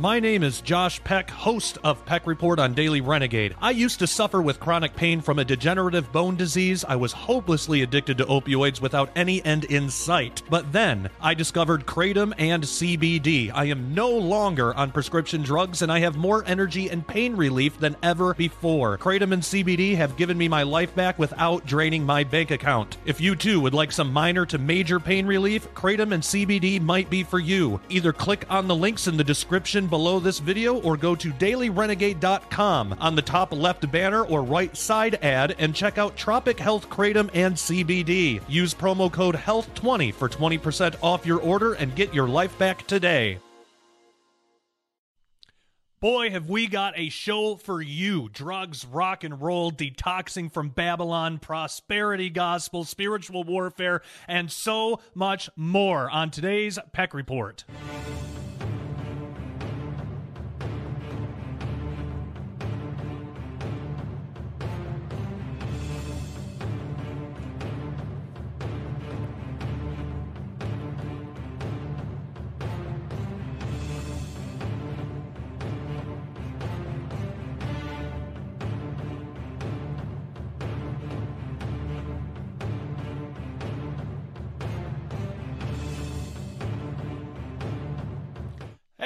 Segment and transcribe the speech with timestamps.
[0.00, 3.54] My name is Josh Peck, host of Peck Report on Daily Renegade.
[3.60, 6.86] I used to suffer with chronic pain from a degenerative bone disease.
[6.88, 10.42] I was hopelessly addicted to opioids without any end in sight.
[10.48, 13.52] But then I discovered Kratom and CBD.
[13.54, 17.78] I am no longer on prescription drugs and I have more energy and pain relief
[17.78, 18.96] than ever before.
[18.96, 22.96] Kratom and CBD have given me my life back without draining my bank account.
[23.04, 27.10] If you too would like some minor to major pain relief, Kratom and CBD might
[27.10, 27.78] be for you.
[27.90, 32.96] Either click on the links in the description below this video or go to dailyrenegade.com
[32.98, 37.28] on the top left banner or right side ad and check out Tropic Health Kratom
[37.34, 38.40] and CBD.
[38.48, 43.38] Use promo code HEALTH20 for 20% off your order and get your life back today.
[46.00, 48.30] Boy, have we got a show for you.
[48.30, 56.08] Drugs, rock and roll, detoxing from Babylon, prosperity gospel, spiritual warfare, and so much more
[56.08, 57.64] on today's Peck Report.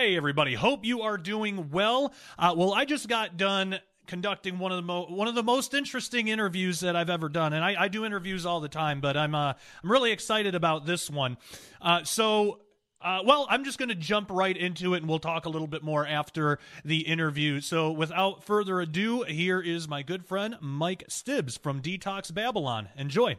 [0.04, 0.53] Hey, everybody.
[0.53, 2.12] Hope you are doing well.
[2.38, 5.72] Uh, well, I just got done conducting one of the mo- one of the most
[5.72, 9.16] interesting interviews that I've ever done, and I, I do interviews all the time, but
[9.16, 11.38] I'm uh, I'm really excited about this one.
[11.81, 12.60] Uh, so.
[13.00, 15.66] Uh, well, I'm just going to jump right into it and we'll talk a little
[15.66, 17.60] bit more after the interview.
[17.60, 22.88] So, without further ado, here is my good friend Mike Stibs from Detox Babylon.
[22.97, 23.36] Enjoy.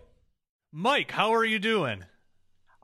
[0.71, 2.05] Mike, how are you doing?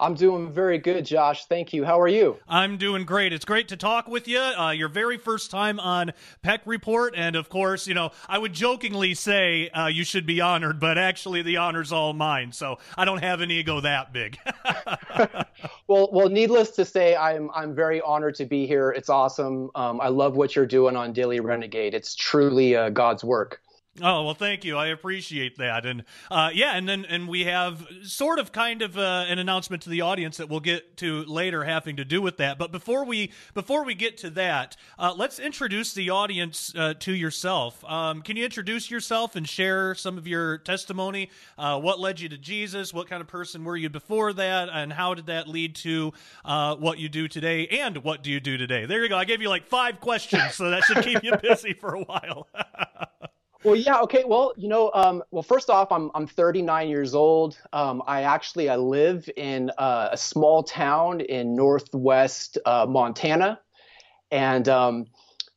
[0.01, 1.45] I'm doing very good, Josh.
[1.45, 1.85] Thank you.
[1.85, 2.37] How are you?
[2.49, 3.33] I'm doing great.
[3.33, 4.39] It's great to talk with you.
[4.39, 8.51] Uh, your very first time on Peck Report, and of course, you know, I would
[8.51, 12.51] jokingly say uh, you should be honored, but actually, the honor's all mine.
[12.51, 14.39] So I don't have an ego that big.
[15.87, 18.89] well, well, needless to say, I'm I'm very honored to be here.
[18.89, 19.69] It's awesome.
[19.75, 21.93] Um, I love what you're doing on Daily Renegade.
[21.93, 23.61] It's truly uh, God's work.
[24.03, 24.77] Oh well, thank you.
[24.77, 28.97] I appreciate that, and uh, yeah, and then and we have sort of kind of
[28.97, 32.37] uh, an announcement to the audience that we'll get to later, having to do with
[32.37, 32.57] that.
[32.57, 37.13] But before we before we get to that, uh, let's introduce the audience uh, to
[37.13, 37.83] yourself.
[37.85, 41.29] Um, can you introduce yourself and share some of your testimony?
[41.55, 42.95] Uh, what led you to Jesus?
[42.95, 46.11] What kind of person were you before that, and how did that lead to
[46.43, 47.67] uh, what you do today?
[47.67, 48.87] And what do you do today?
[48.87, 49.17] There you go.
[49.17, 52.47] I gave you like five questions, so that should keep you busy for a while.
[53.63, 54.23] Well, yeah, okay.
[54.25, 57.59] Well, you know, um, well, first off, I'm I'm 39 years old.
[57.73, 63.59] Um, I actually I live in uh, a small town in northwest uh, Montana,
[64.31, 65.05] and um,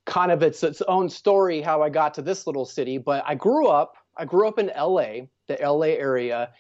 [0.05, 2.99] kind of it's its own story how I got to this little city.
[2.99, 5.99] But I grew up I grew up in L.A., the L.A.
[5.99, 6.51] area,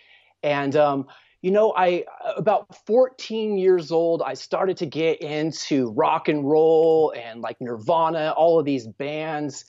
[0.42, 1.06] and um,
[1.42, 2.04] you know, I
[2.38, 8.32] about 14 years old, I started to get into rock and roll and like Nirvana,
[8.34, 9.66] all of these bands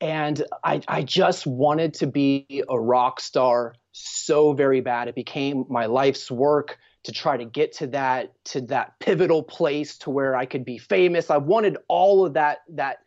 [0.00, 5.08] and I, I just wanted to be a rock star so very bad.
[5.08, 9.96] It became my life's work to try to get to that to that pivotal place
[9.98, 11.30] to where I could be famous.
[11.30, 12.98] I wanted all of that that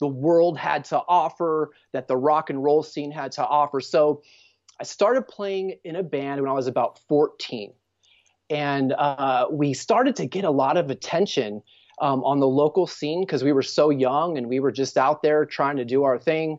[0.00, 3.80] the world had to offer, that the rock and roll scene had to offer.
[3.80, 4.22] So
[4.78, 7.72] I started playing in a band when I was about 14.
[8.50, 11.62] And uh, we started to get a lot of attention
[12.00, 15.22] um, on the local scene because we were so young and we were just out
[15.22, 16.58] there trying to do our thing.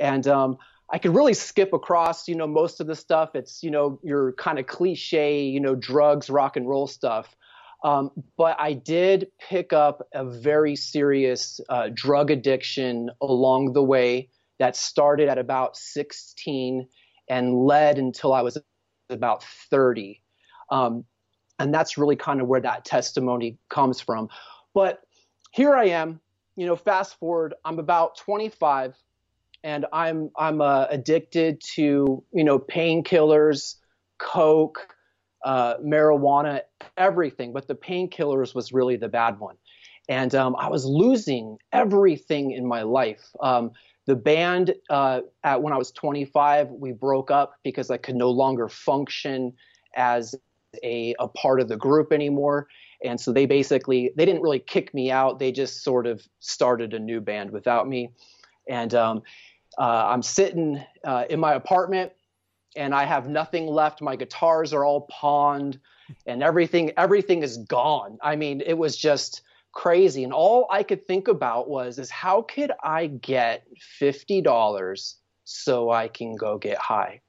[0.00, 0.58] And um,
[0.90, 3.34] I could really skip across, you know, most of the stuff.
[3.34, 7.34] It's, you know, your kind of cliche, you know, drugs, rock and roll stuff.
[7.84, 14.30] Um, but I did pick up a very serious uh, drug addiction along the way
[14.58, 16.88] that started at about 16
[17.28, 18.58] and led until I was
[19.10, 20.22] about 30.
[20.70, 21.04] Um,
[21.58, 24.28] and that's really kind of where that testimony comes from.
[24.74, 25.00] But
[25.52, 26.20] here I am,
[26.56, 28.94] you know, fast forward, I'm about 25
[29.62, 33.76] and I'm I'm uh, addicted to, you know, painkillers,
[34.18, 34.86] coke,
[35.44, 36.60] uh, marijuana,
[36.96, 37.52] everything.
[37.52, 39.56] But the painkillers was really the bad one.
[40.08, 43.24] And um, I was losing everything in my life.
[43.40, 43.70] Um,
[44.06, 48.30] the band, uh, at, when I was 25, we broke up because I could no
[48.30, 49.54] longer function
[49.96, 50.34] as
[50.82, 52.68] a, a part of the group anymore.
[53.04, 55.38] And so they basically, they didn't really kick me out.
[55.38, 58.10] They just sort of started a new band without me.
[58.68, 59.22] And um,
[59.78, 62.12] uh, I'm sitting uh, in my apartment
[62.76, 64.00] and I have nothing left.
[64.00, 65.78] My guitars are all pawned
[66.26, 68.18] and everything, everything is gone.
[68.22, 69.42] I mean, it was just,
[69.74, 70.24] crazy.
[70.24, 73.66] And all I could think about was, is how could I get
[74.00, 75.14] $50
[75.44, 77.20] so I can go get high?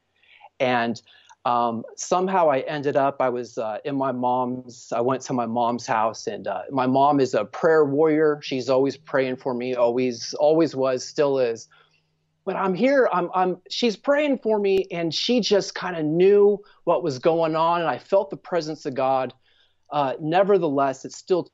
[0.60, 1.02] And
[1.46, 5.46] um, somehow I ended up, I was uh, in my mom's, I went to my
[5.46, 8.40] mom's house and uh, my mom is a prayer warrior.
[8.42, 11.68] She's always praying for me, always, always was, still is.
[12.46, 16.60] But I'm here, I'm, I'm, she's praying for me and she just kind of knew
[16.84, 19.32] what was going on and I felt the presence of God.
[19.92, 21.48] Uh, nevertheless, it still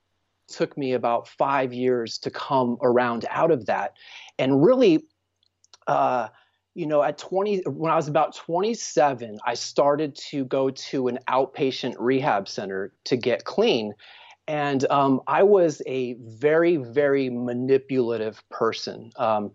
[0.48, 3.94] took me about five years to come around out of that.
[4.40, 5.06] And really,
[5.88, 6.30] uh,
[6.74, 11.20] you know, at 20, when I was about 27, I started to go to an
[11.28, 13.94] outpatient rehab center to get clean.
[14.48, 19.52] And um, I was a very, very manipulative person um,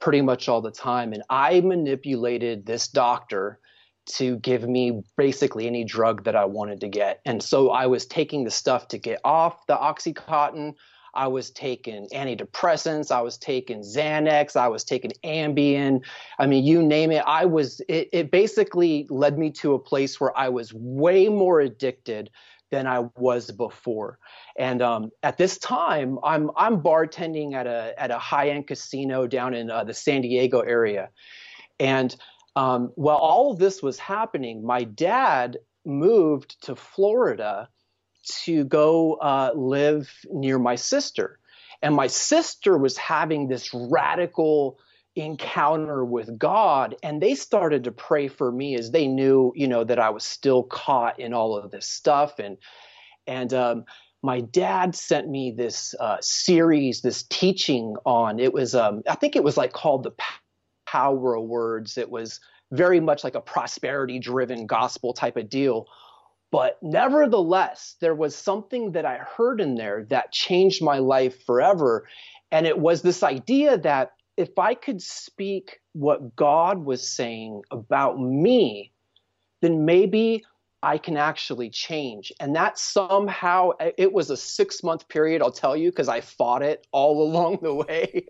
[0.00, 1.12] pretty much all the time.
[1.12, 3.58] And I manipulated this doctor
[4.06, 7.20] to give me basically any drug that I wanted to get.
[7.24, 10.74] And so I was taking the stuff to get off the Oxycontin.
[11.16, 13.10] I was taking antidepressants.
[13.10, 14.54] I was taking Xanax.
[14.54, 16.02] I was taking Ambien.
[16.38, 17.24] I mean, you name it.
[17.26, 21.60] I was, it, it basically led me to a place where I was way more
[21.60, 22.30] addicted
[22.70, 24.18] than I was before.
[24.58, 29.26] And um, at this time, I'm, I'm bartending at a, at a high end casino
[29.26, 31.10] down in uh, the San Diego area.
[31.78, 32.14] And
[32.56, 37.68] um, while all of this was happening, my dad moved to Florida
[38.44, 41.38] to go uh, live near my sister.
[41.82, 44.78] And my sister was having this radical
[45.14, 49.84] encounter with God, and they started to pray for me as they knew, you know,
[49.84, 52.38] that I was still caught in all of this stuff.
[52.38, 52.58] And
[53.26, 53.84] and um,
[54.22, 58.40] my dad sent me this uh, series, this teaching on.
[58.40, 60.12] It was, um, I think it was like called the
[60.86, 61.98] power of words.
[61.98, 62.40] It was
[62.72, 65.86] very much like a prosperity driven gospel type of deal.
[66.56, 72.08] But nevertheless, there was something that I heard in there that changed my life forever.
[72.50, 78.18] And it was this idea that if I could speak what God was saying about
[78.18, 78.90] me,
[79.60, 80.44] then maybe
[80.82, 82.32] I can actually change.
[82.40, 86.62] And that somehow, it was a six month period, I'll tell you, because I fought
[86.62, 88.28] it all along the way.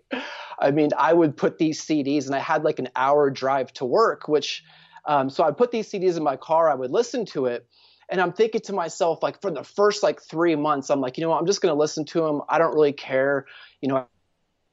[0.59, 3.85] I mean, I would put these CDs, and I had like an hour drive to
[3.85, 4.65] work, which,
[5.05, 7.65] um, so I'd put these CDs in my car, I would listen to it.
[8.09, 11.23] And I'm thinking to myself, like, for the first like three months, I'm like, you
[11.23, 12.41] know what, I'm just going to listen to him.
[12.47, 13.45] I don't really care.
[13.81, 14.07] You know,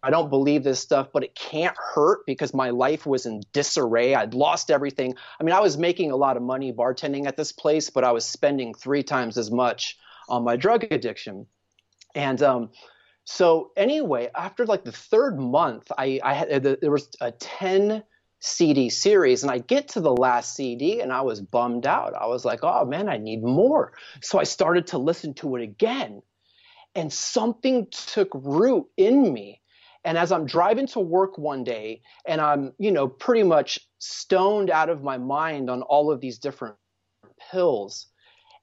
[0.05, 4.15] I don't believe this stuff, but it can't hurt because my life was in disarray.
[4.15, 5.15] I'd lost everything.
[5.41, 8.13] I mean, I was making a lot of money bartending at this place, but I
[8.13, 9.97] was spending three times as much
[10.29, 11.47] on my drug addiction.
[12.15, 12.71] And um,
[13.25, 18.05] so, anyway, after like the third month, I, I had there was a 10
[18.47, 22.15] CD series, and I get to the last CD and I was bummed out.
[22.15, 23.93] I was like, oh man, I need more.
[24.21, 26.23] So I started to listen to it again,
[26.95, 29.61] and something took root in me
[30.05, 34.71] and as I'm driving to work one day and I'm, you know, pretty much stoned
[34.71, 36.77] out of my mind on all of these different
[37.51, 38.07] pills.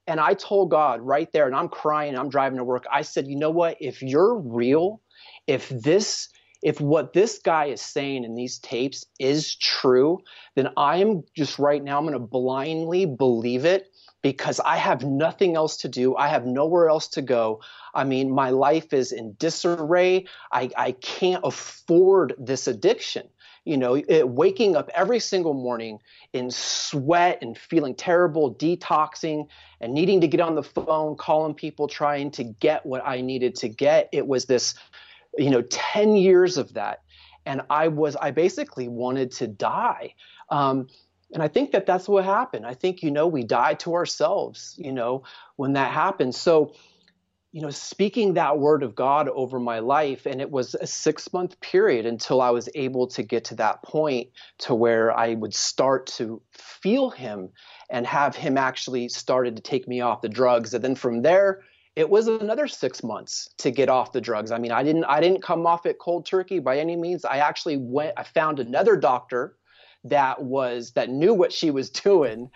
[0.06, 2.84] And I told God right there, and I'm crying, I'm driving to work.
[2.92, 3.76] I said, you know what?
[3.80, 5.00] If you're real,
[5.46, 6.28] if this,
[6.62, 10.20] if what this guy is saying in these tapes is true,
[10.54, 13.88] then I am just right now, I'm going to blindly believe it
[14.22, 16.16] because I have nothing else to do.
[16.16, 17.60] I have nowhere else to go.
[17.92, 20.26] I mean, my life is in disarray.
[20.50, 23.28] I, I can't afford this addiction.
[23.64, 26.00] You know, it, waking up every single morning
[26.32, 29.46] in sweat and feeling terrible, detoxing
[29.80, 33.54] and needing to get on the phone, calling people, trying to get what I needed
[33.56, 34.08] to get.
[34.12, 34.74] It was this,
[35.36, 37.02] you know, 10 years of that.
[37.44, 40.14] And I was, I basically wanted to die.
[40.50, 40.88] Um,
[41.32, 42.66] and I think that that's what happened.
[42.66, 45.24] I think, you know, we die to ourselves, you know,
[45.56, 46.36] when that happens.
[46.36, 46.74] So,
[47.52, 50.26] you know, speaking that word of God over my life.
[50.26, 53.82] And it was a six month period until I was able to get to that
[53.82, 57.50] point to where I would start to feel Him
[57.90, 60.72] and have Him actually started to take me off the drugs.
[60.72, 61.62] And then from there,
[61.94, 64.50] it was another six months to get off the drugs.
[64.50, 67.24] I mean, I didn't I didn't come off it cold turkey by any means.
[67.24, 69.56] I actually went I found another doctor
[70.04, 72.50] that was that knew what she was doing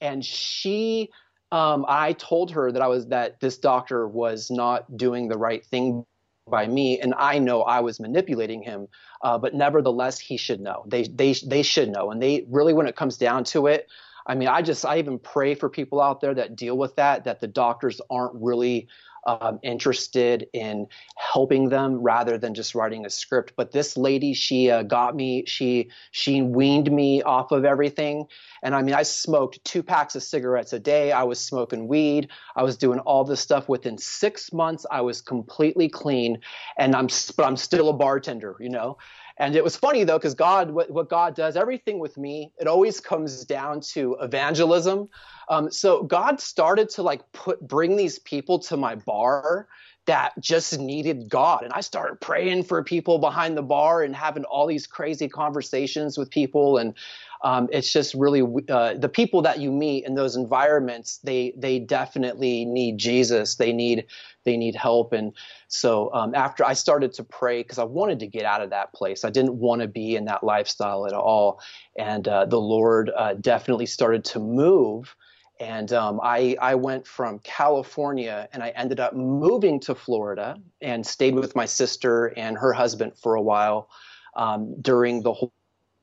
[0.00, 1.10] and she
[1.52, 5.64] um, I told her that I was that this doctor was not doing the right
[5.64, 6.04] thing
[6.48, 8.88] by me, and I know I was manipulating him.
[9.20, 10.82] Uh, but nevertheless, he should know.
[10.86, 13.86] They they they should know, and they really, when it comes down to it,
[14.26, 17.24] I mean, I just I even pray for people out there that deal with that
[17.24, 18.88] that the doctors aren't really
[19.26, 20.86] um, interested in
[21.16, 23.52] helping them rather than just writing a script.
[23.56, 28.26] But this lady, she uh, got me, she she weaned me off of everything.
[28.62, 31.12] And I mean, I smoked two packs of cigarettes a day.
[31.12, 32.28] I was smoking weed.
[32.56, 33.68] I was doing all this stuff.
[33.68, 36.40] Within six months, I was completely clean,
[36.76, 38.98] and I'm but I'm still a bartender, you know.
[39.38, 42.66] And it was funny though, because God, what, what, God does, everything with me, it
[42.66, 45.08] always comes down to evangelism.
[45.48, 49.68] Um, so God started to like put bring these people to my bar
[50.06, 51.62] that just needed God.
[51.62, 56.18] And I started praying for people behind the bar and having all these crazy conversations
[56.18, 56.78] with people.
[56.78, 56.94] And
[57.42, 61.18] um, it's just really uh, the people that you meet in those environments.
[61.18, 63.56] They they definitely need Jesus.
[63.56, 64.06] They need
[64.44, 65.12] they need help.
[65.12, 65.32] And
[65.68, 68.92] so um, after I started to pray because I wanted to get out of that
[68.92, 71.60] place, I didn't want to be in that lifestyle at all.
[71.98, 75.14] And uh, the Lord uh, definitely started to move.
[75.60, 81.06] And um, I, I went from California and I ended up moving to Florida and
[81.06, 83.88] stayed with my sister and her husband for a while
[84.34, 85.52] um, during the whole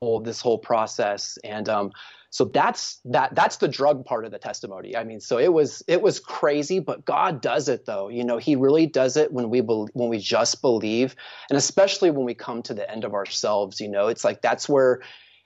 [0.01, 1.37] whole this whole process.
[1.43, 1.91] And um,
[2.29, 4.95] so that's that that's the drug part of the testimony.
[4.95, 8.07] I mean so it was it was crazy but god does it though.
[8.07, 11.15] You know he really does it when we be, when we just believe.
[11.49, 14.69] And especially when we come to the end of ourselves you know it's like that's
[14.69, 15.01] where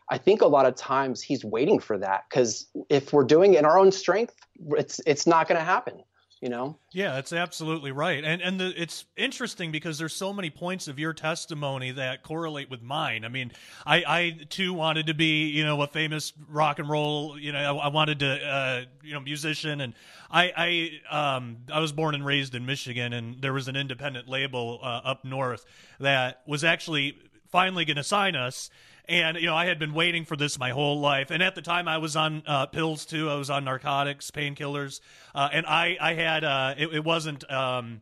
[0.09, 2.25] i think a lot of times he's waiting for that.
[2.29, 4.35] Because if we're doing it in our own strength
[4.71, 6.03] it's it's not going to happen
[6.43, 6.77] you know?
[6.91, 8.21] Yeah that's absolutely right.
[8.21, 12.69] And and the, it's interesting because there's so many points of your testimony that correlate
[12.69, 13.23] with mine.
[13.23, 13.53] I mean
[13.85, 17.79] i i too wanted to be you know a famous rock and roll you know
[17.79, 19.79] i, I wanted to uh you know musician.
[19.79, 19.93] And
[20.29, 24.27] i i um i was born and raised in michigan and there was an independent
[24.27, 25.65] label uh, up north
[26.01, 27.17] that was actually
[27.53, 28.69] finally going to sign us
[29.07, 31.31] and you know, I had been waiting for this my whole life.
[31.31, 33.29] And at the time, I was on uh, pills too.
[33.29, 35.01] I was on narcotics, painkillers,
[35.35, 37.49] uh, and I I had uh, it, it wasn't.
[37.51, 38.01] Um,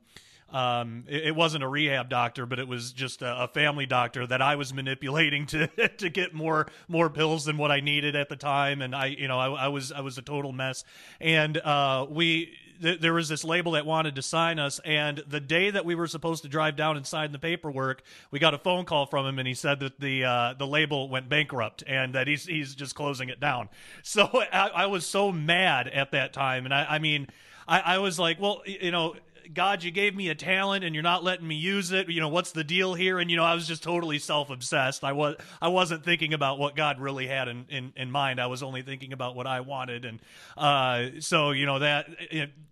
[0.54, 4.28] um, it, it, wasn't a rehab doctor, but it was just a, a, family doctor
[4.28, 5.68] that I was manipulating to
[5.98, 9.30] to get more more pills than what I needed at the time, and I you
[9.30, 10.84] know I, I was I was a total mess,
[11.22, 15.40] and uh, we th- there was this label that wanted to sign us, and the
[15.40, 18.58] day that we were supposed to drive down and sign the paperwork, we got a
[18.58, 22.16] phone call from him, and he said that the uh, the label went bankrupt and
[22.16, 23.70] that he's he's just closing it down.
[24.04, 27.28] So I, I was so mad at that time, and I, I mean.
[27.68, 29.16] I, I was like, well, you know,
[29.54, 32.10] God, you gave me a talent and you're not letting me use it.
[32.10, 33.20] You know, what's the deal here?
[33.20, 35.04] And you know, I was just totally self-obsessed.
[35.04, 38.40] I was I wasn't thinking about what God really had in, in, in mind.
[38.40, 40.06] I was only thinking about what I wanted.
[40.06, 40.20] And
[40.58, 42.08] uh, so, you know, that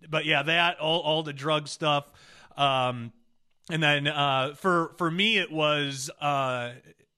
[0.08, 2.06] but yeah, that all all the drug stuff
[2.56, 3.12] um,
[3.70, 6.72] and then uh, for for me it was uh,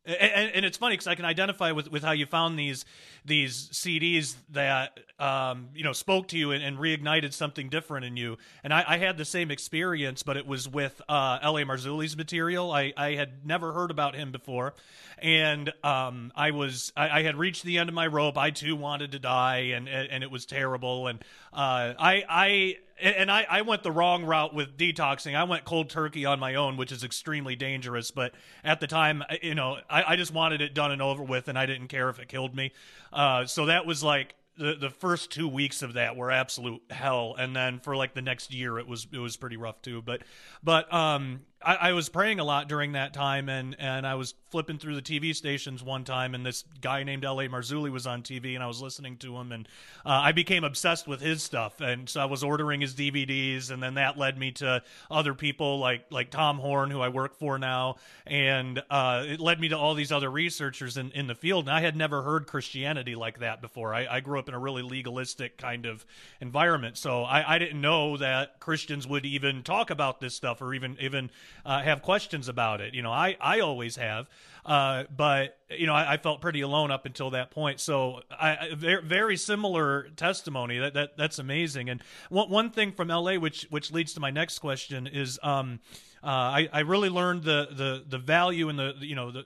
[0.04, 2.84] and, and, it's funny because I can identify with, with how you found these
[3.24, 8.16] these CDs that um, you know spoke to you and, and, reignited something different in
[8.16, 8.36] you.
[8.64, 11.64] And I, I had the same experience, but it was with uh, L.A.
[11.64, 12.72] Marzulli's material.
[12.72, 14.74] I, I had never heard about him before,
[15.18, 18.36] and um, I was I, I, had reached the end of my rope.
[18.36, 21.06] I too wanted to die, and and, and it was terrible.
[21.06, 21.20] And
[21.52, 25.34] uh, I I and I, I went the wrong route with detoxing.
[25.34, 28.10] I went cold turkey on my own, which is extremely dangerous.
[28.10, 28.32] But
[28.64, 31.58] at the time, you know, I, I just wanted it done and over with, and
[31.58, 32.72] I didn't care if it killed me.
[33.12, 37.34] Uh, so that was like the the first two weeks of that were absolute hell,
[37.38, 40.02] and then for like the next year, it was it was pretty rough too.
[40.02, 40.22] But
[40.62, 44.34] but um, I, I, was praying a lot during that time, and, and I was
[44.50, 47.48] flipping through the TV stations one time, and this guy named L.A.
[47.48, 49.68] Marzulli was on TV, and I was listening to him, and
[50.04, 53.82] uh, I became obsessed with his stuff, and so I was ordering his DVDs, and
[53.82, 57.58] then that led me to other people like like Tom Horn, who I work for
[57.58, 61.66] now, and uh, it led me to all these other researchers in, in the field,
[61.66, 63.94] and I had never heard Christianity like that before.
[63.94, 66.04] I, I grew up in a really legalistic kind of
[66.40, 70.74] environment, so I, I didn't know that Christians would even talk about this stuff or
[70.74, 71.30] even even
[71.64, 72.94] uh, have questions about it.
[72.94, 74.28] You know, I I always have,
[74.64, 77.80] uh, but you know, I, I, felt pretty alone up until that point.
[77.80, 80.78] So, I, very, very similar testimony.
[80.78, 81.88] That that that's amazing.
[81.88, 85.80] And one one thing from L.A., which which leads to my next question, is um,
[86.22, 89.44] uh, I I really learned the the the value and the you know the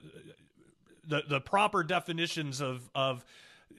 [1.07, 3.25] the the proper definitions of of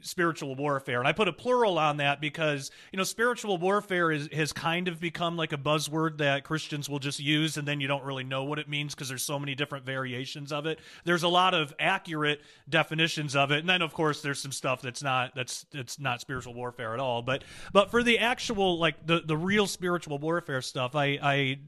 [0.00, 0.98] spiritual warfare.
[0.98, 4.88] And I put a plural on that because, you know, spiritual warfare is, has kind
[4.88, 8.24] of become like a buzzword that Christians will just use and then you don't really
[8.24, 10.78] know what it means because there's so many different variations of it.
[11.04, 13.60] There's a lot of accurate definitions of it.
[13.60, 17.00] And then of course there's some stuff that's not that's that's not spiritual warfare at
[17.00, 17.22] all.
[17.22, 21.58] But but for the actual like the the real spiritual warfare stuff, I I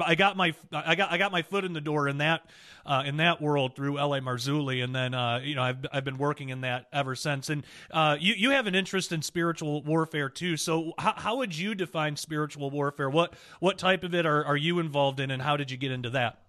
[0.00, 2.46] I got my I got I got my foot in the door in that
[2.86, 4.20] uh, in that world through L.A.
[4.20, 7.50] Marzulli, and then uh, you know I've I've been working in that ever since.
[7.50, 10.56] And uh, you you have an interest in spiritual warfare too.
[10.56, 13.10] So how how would you define spiritual warfare?
[13.10, 15.90] What what type of it are are you involved in, and how did you get
[15.90, 16.42] into that?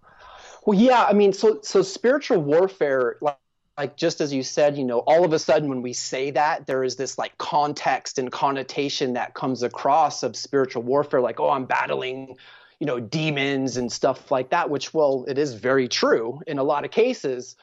[0.66, 3.38] Well, yeah, I mean, so so spiritual warfare, like
[3.80, 6.68] like just as you said, you know, all of a sudden when we say that,
[6.68, 11.50] there is this like context and connotation that comes across of spiritual warfare, like, oh,
[11.50, 12.36] I'm battling
[12.79, 16.63] you know, demons and stuff like that, which, well, it is very true in a
[16.63, 17.55] lot of cases.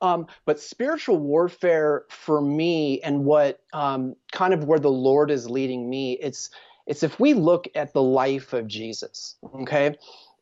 [0.00, 5.50] Um, but spiritual warfare for me and what um, kind of where the Lord is
[5.50, 6.50] leading me, it's
[6.86, 9.96] it's if we look at the life of Jesus, okay,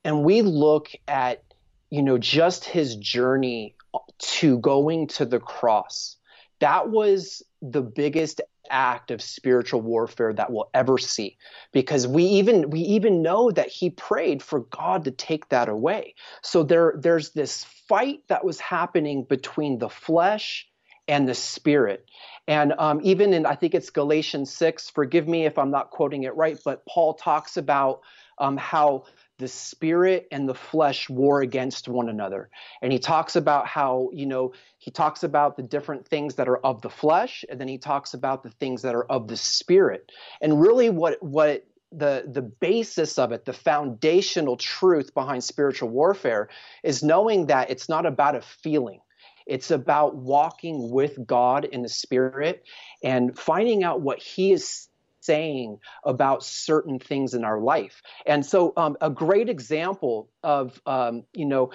[0.04, 1.42] and we look at
[1.90, 3.75] you know just his journey
[4.18, 6.16] to going to the cross.
[6.61, 8.40] That was the biggest
[8.71, 11.37] act of spiritual warfare that we'll ever see.
[11.73, 16.15] Because we even we even know that he prayed for God to take that away.
[16.43, 20.67] So there there's this fight that was happening between the flesh
[21.09, 22.05] and the spirit.
[22.49, 26.23] And um, even in i think it's galatians 6 forgive me if i'm not quoting
[26.23, 28.03] it right but paul talks about
[28.39, 29.05] um, how
[29.38, 32.49] the spirit and the flesh war against one another.
[32.81, 36.59] And he talks about how, you know, he talks about the different things that are
[36.59, 40.11] of the flesh, and then he talks about the things that are of the spirit.
[40.40, 46.49] And really what what the the basis of it, the foundational truth behind spiritual warfare
[46.83, 49.00] is knowing that it's not about a feeling.
[49.47, 52.64] It's about walking with God in the spirit
[53.05, 54.88] and finding out what he is
[55.26, 58.00] saying about certain things in our life.
[58.25, 61.71] And so, um, a great example of um, you know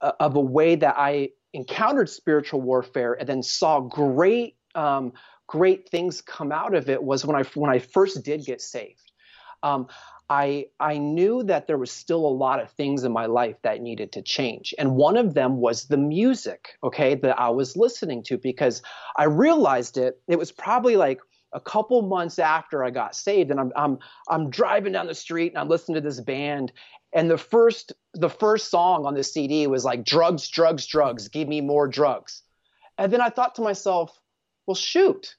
[0.00, 5.12] of a way that I encountered spiritual warfare and then saw great um,
[5.46, 9.12] great things come out of it was when I when I first did get saved.
[9.62, 9.88] Um,
[10.28, 13.80] I I knew that there was still a lot of things in my life that
[13.80, 16.70] needed to change, and one of them was the music.
[16.82, 18.82] Okay, that I was listening to because
[19.16, 20.20] I realized it.
[20.28, 21.20] It was probably like
[21.54, 25.52] a couple months after I got saved, and I'm I'm I'm driving down the street
[25.52, 26.72] and I'm listening to this band,
[27.12, 31.48] and the first the first song on the CD was like drugs, drugs, drugs, give
[31.48, 32.42] me more drugs,
[32.98, 34.20] and then I thought to myself,
[34.66, 35.36] well, shoot,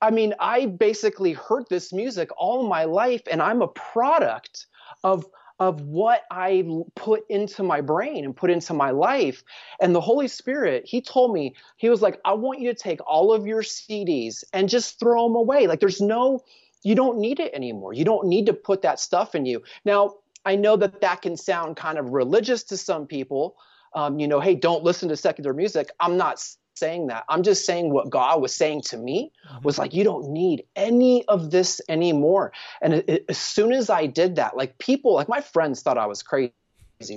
[0.00, 4.66] I mean, I basically heard this music all my life, and I'm a product
[5.04, 5.24] of
[5.62, 6.64] of what I
[6.96, 9.44] put into my brain and put into my life.
[9.80, 12.98] And the Holy Spirit, He told me, He was like, I want you to take
[13.06, 15.68] all of your CDs and just throw them away.
[15.68, 16.40] Like, there's no,
[16.82, 17.92] you don't need it anymore.
[17.92, 19.62] You don't need to put that stuff in you.
[19.84, 23.54] Now, I know that that can sound kind of religious to some people.
[23.94, 25.90] Um, you know, hey, don't listen to secular music.
[26.00, 27.24] I'm not saying that.
[27.28, 29.62] I'm just saying what God was saying to me mm-hmm.
[29.62, 32.52] was like, you don't need any of this anymore.
[32.80, 35.98] And it, it, as soon as I did that, like people, like my friends thought
[35.98, 36.52] I was crazy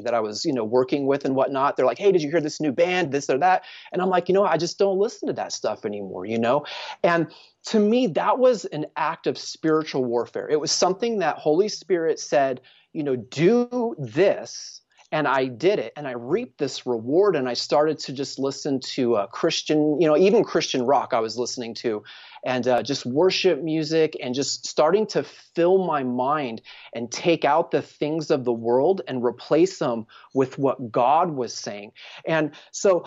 [0.04, 1.78] that I was, you know, working with and whatnot.
[1.78, 3.64] They're like, hey, did you hear this new band, this or that?
[3.92, 6.66] And I'm like, you know, I just don't listen to that stuff anymore, you know?
[7.04, 7.28] And
[7.68, 10.50] to me, that was an act of spiritual warfare.
[10.50, 12.62] It was something that Holy Spirit said,
[12.94, 17.54] you know, do this and I did it and I reaped this reward and I
[17.54, 21.74] started to just listen to uh, Christian, you know, even Christian rock I was listening
[21.76, 22.04] to
[22.44, 26.62] and uh, just worship music and just starting to fill my mind
[26.94, 31.54] and take out the things of the world and replace them with what God was
[31.54, 31.92] saying.
[32.26, 33.06] And so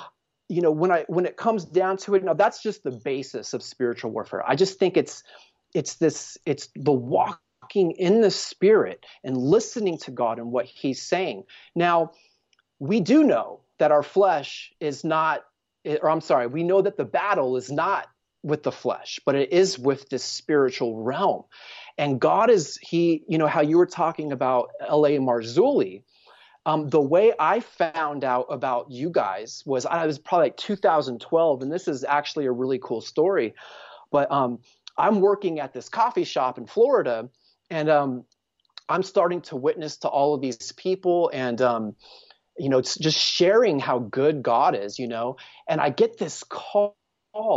[0.48, 3.52] you know when i when it comes down to it now that's just the basis
[3.52, 5.22] of spiritual warfare i just think it's
[5.74, 10.64] it's this it's the walk walking in the Spirit and listening to God and what
[10.64, 11.44] He's saying.
[11.74, 12.12] Now,
[12.78, 15.44] we do know that our flesh is not,
[15.84, 18.06] or I'm sorry, we know that the battle is not
[18.42, 21.42] with the flesh, but it is with this spiritual realm.
[21.98, 25.18] And God is, He, you know, how you were talking about L.A.
[25.18, 26.04] Marzulli.
[26.64, 31.62] Um, the way I found out about you guys was I was probably like 2012,
[31.62, 33.54] and this is actually a really cool story.
[34.10, 34.60] But um,
[34.96, 37.28] I'm working at this coffee shop in Florida,
[37.70, 38.24] and um,
[38.88, 41.96] I'm starting to witness to all of these people and um,
[42.58, 45.36] you know, it's just sharing how good God is, you know.
[45.68, 46.96] And I get this call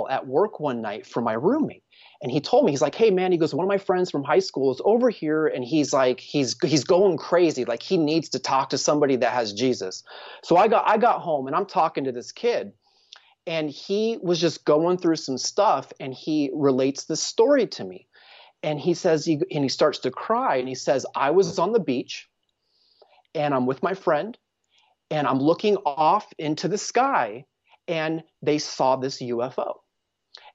[0.09, 1.83] at work one night from my roommate.
[2.21, 4.23] And he told me, he's like, hey man, he goes, one of my friends from
[4.23, 7.65] high school is over here and he's like, he's he's going crazy.
[7.65, 10.03] Like he needs to talk to somebody that has Jesus.
[10.43, 12.73] So I got I got home and I'm talking to this kid
[13.47, 18.07] and he was just going through some stuff and he relates this story to me
[18.63, 21.71] and he says he, and he starts to cry and he says i was on
[21.71, 22.29] the beach
[23.35, 24.37] and i'm with my friend
[25.09, 27.45] and i'm looking off into the sky
[27.87, 29.75] and they saw this ufo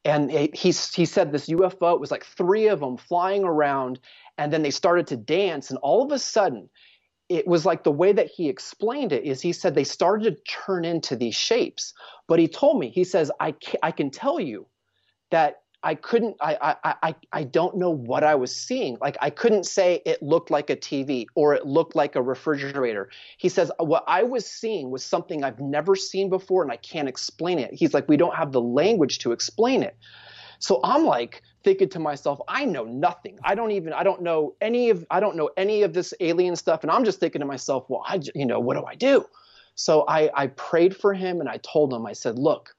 [0.04, 0.72] and he, he
[1.04, 3.98] said this ufo it was like three of them flying around
[4.38, 6.68] and then they started to dance and all of a sudden
[7.28, 10.42] it was like the way that he explained it is he said they started to
[10.44, 11.92] turn into these shapes.
[12.28, 14.66] But he told me he says i I can tell you
[15.30, 18.98] that I couldn't I, I I I don't know what I was seeing.
[19.00, 23.08] Like I couldn't say it looked like a TV or it looked like a refrigerator.
[23.38, 26.76] He says uh, what I was seeing was something I've never seen before and I
[26.76, 27.72] can't explain it.
[27.72, 29.96] He's like we don't have the language to explain it.
[30.58, 33.38] So I'm like thinking to myself, I know nothing.
[33.44, 36.56] I don't even I don't know any of I don't know any of this alien
[36.56, 39.24] stuff and I'm just thinking to myself, well, I you know, what do I do?
[39.76, 42.75] So I I prayed for him and I told him I said, "Look,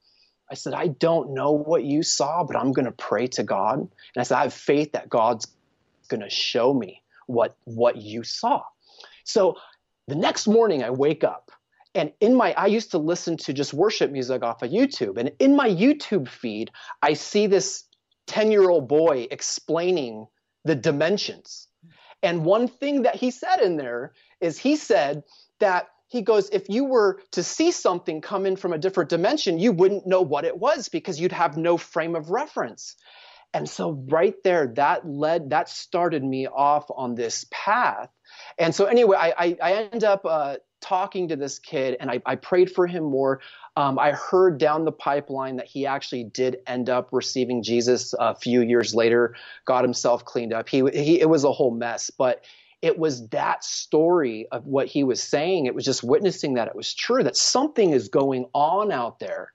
[0.50, 3.78] I said, I don't know what you saw, but I'm going to pray to God.
[3.78, 5.46] And I said, I have faith that God's
[6.08, 8.62] going to show me what what you saw.
[9.24, 9.56] So
[10.06, 11.52] the next morning I wake up
[11.94, 15.32] and in my I used to listen to just worship music off of YouTube and
[15.38, 16.70] in my YouTube feed
[17.02, 17.84] I see this
[18.28, 20.26] 10-year-old boy explaining
[20.64, 21.68] the dimensions.
[22.22, 25.22] And one thing that he said in there is he said
[25.60, 29.58] that he goes, if you were to see something come in from a different dimension,
[29.58, 32.96] you wouldn't know what it was because you'd have no frame of reference.
[33.54, 38.10] And so, right there, that led, that started me off on this path.
[38.58, 42.20] And so, anyway, I, I, I end up uh, talking to this kid and I,
[42.26, 43.40] I prayed for him more.
[43.76, 48.34] Um, I heard down the pipeline that he actually did end up receiving Jesus a
[48.34, 50.68] few years later, got himself cleaned up.
[50.68, 52.44] He, he it was a whole mess, but
[52.80, 55.66] it was that story of what he was saying.
[55.66, 59.52] It was just witnessing that it was true, that something is going on out there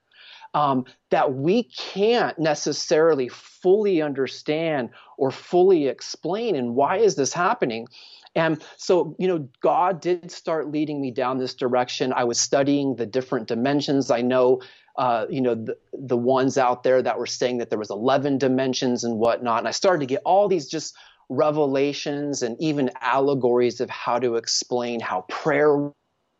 [0.53, 6.55] um, that we can't necessarily fully understand or fully explain.
[6.55, 7.87] And why is this happening?
[8.35, 12.13] And so, you know, God did start leading me down this direction.
[12.13, 14.09] I was studying the different dimensions.
[14.09, 14.61] I know,
[14.97, 18.39] uh, you know, the, the ones out there that were saying that there was 11
[18.39, 19.59] dimensions and whatnot.
[19.59, 20.95] And I started to get all these just
[21.35, 25.91] revelations and even allegories of how to explain how prayer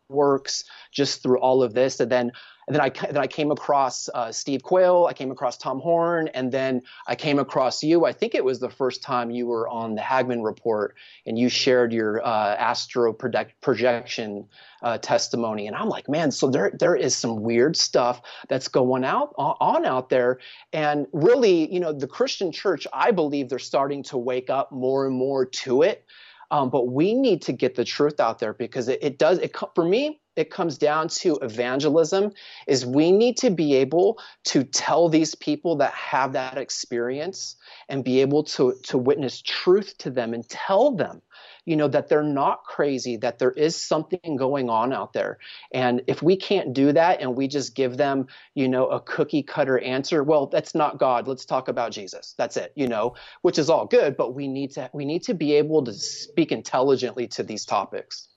[0.08, 2.00] works just through all of this.
[2.00, 2.32] And then
[2.66, 6.28] and then I then I came across uh, Steve Quayle, I came across Tom Horn,
[6.28, 8.06] and then I came across you.
[8.06, 10.96] I think it was the first time you were on the Hagmann Report,
[11.26, 14.48] and you shared your uh, astral projection
[14.82, 15.66] uh, testimony.
[15.66, 19.84] And I'm like, man, so there there is some weird stuff that's going out on
[19.84, 20.38] out there,
[20.72, 25.06] and really, you know, the Christian church, I believe they're starting to wake up more
[25.06, 26.04] and more to it.
[26.50, 29.38] Um, but we need to get the truth out there because it, it does.
[29.38, 32.32] It for me, it comes down to evangelism.
[32.66, 37.56] Is we need to be able to tell these people that have that experience
[37.88, 41.22] and be able to to witness truth to them and tell them
[41.64, 45.38] you know that they're not crazy that there is something going on out there.
[45.72, 49.42] And if we can't do that and we just give them you know a cookie
[49.42, 51.28] cutter answer well that's not god.
[51.28, 52.34] Let's talk about jesus.
[52.36, 55.34] That's it you know which is all good but we need to we need to
[55.34, 58.28] be able to speak intelligently to these topics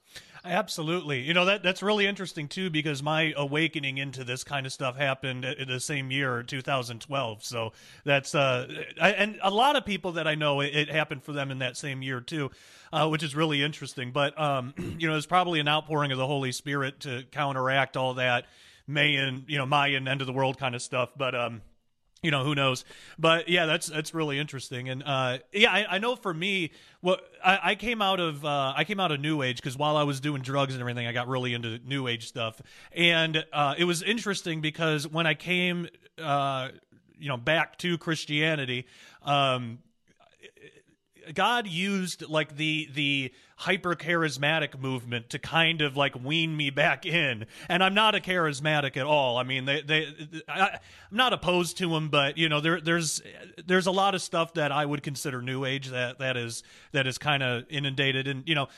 [0.48, 1.20] Absolutely.
[1.20, 4.96] You know, that that's really interesting too because my awakening into this kind of stuff
[4.96, 7.44] happened in the same year, 2012.
[7.44, 7.72] So
[8.04, 8.66] that's uh
[9.00, 11.58] I, and a lot of people that I know it, it, happened for them in
[11.58, 12.50] that same year too,
[12.92, 14.10] uh, which is really interesting.
[14.10, 18.14] But um you know, it's probably an outpouring of the Holy Spirit to counteract all
[18.14, 18.46] that
[18.86, 21.60] Mayan, you know, Mayan end of the world kind of stuff, but um
[22.22, 22.84] you know who knows?
[23.18, 24.88] But yeah that's that's really interesting.
[24.88, 28.72] And uh, yeah I, I, know for me what I, I, came out of uh,
[28.76, 31.12] i came out of new age because while i was doing drugs and everything i
[31.12, 32.60] got really into new age stuff.
[32.92, 36.70] And uh, it was interesting because when i came uh,
[37.18, 38.86] you know back to christianity
[39.22, 39.78] um,
[41.34, 47.04] God used like the the hyper charismatic movement to kind of like wean me back
[47.04, 49.36] in, and I'm not a charismatic at all.
[49.36, 50.06] I mean, they they
[50.48, 50.78] I, am
[51.10, 53.20] not opposed to them, but you know, there there's
[53.66, 56.62] there's a lot of stuff that I would consider new age that that is
[56.92, 58.68] that is kind of inundated, and you know.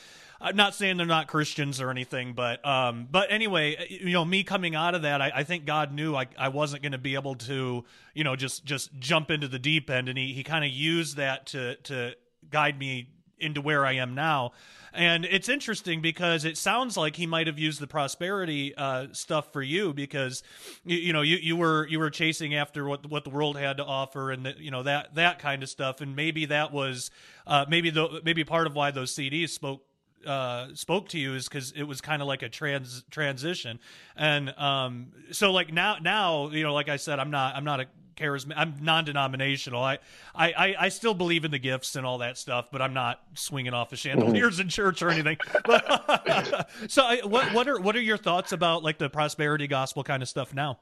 [0.43, 4.43] I'm not saying they're not Christians or anything, but um, but anyway, you know, me
[4.43, 7.13] coming out of that, I, I think God knew I, I wasn't going to be
[7.13, 7.85] able to,
[8.15, 11.17] you know, just just jump into the deep end, and he, he kind of used
[11.17, 12.15] that to to
[12.51, 13.09] guide me
[13.39, 14.51] into where I am now.
[14.93, 19.53] And it's interesting because it sounds like he might have used the prosperity uh, stuff
[19.53, 20.43] for you because
[20.83, 23.77] you, you, know you, you were you were chasing after what what the world had
[23.77, 27.09] to offer and the, you know that that kind of stuff and maybe that was
[27.47, 29.81] uh, maybe the maybe part of why those CDs spoke
[30.25, 33.79] uh, spoke to you is because it was kind of like a trans transition,
[34.15, 37.79] and um, so like now now you know like I said I'm not I'm not
[37.79, 39.97] a charismatic I'm non-denominational I,
[40.35, 43.73] I I still believe in the gifts and all that stuff but I'm not swinging
[43.73, 45.37] off the chandeliers in church or anything.
[46.87, 50.21] so I, what what are what are your thoughts about like the prosperity gospel kind
[50.21, 50.79] of stuff now?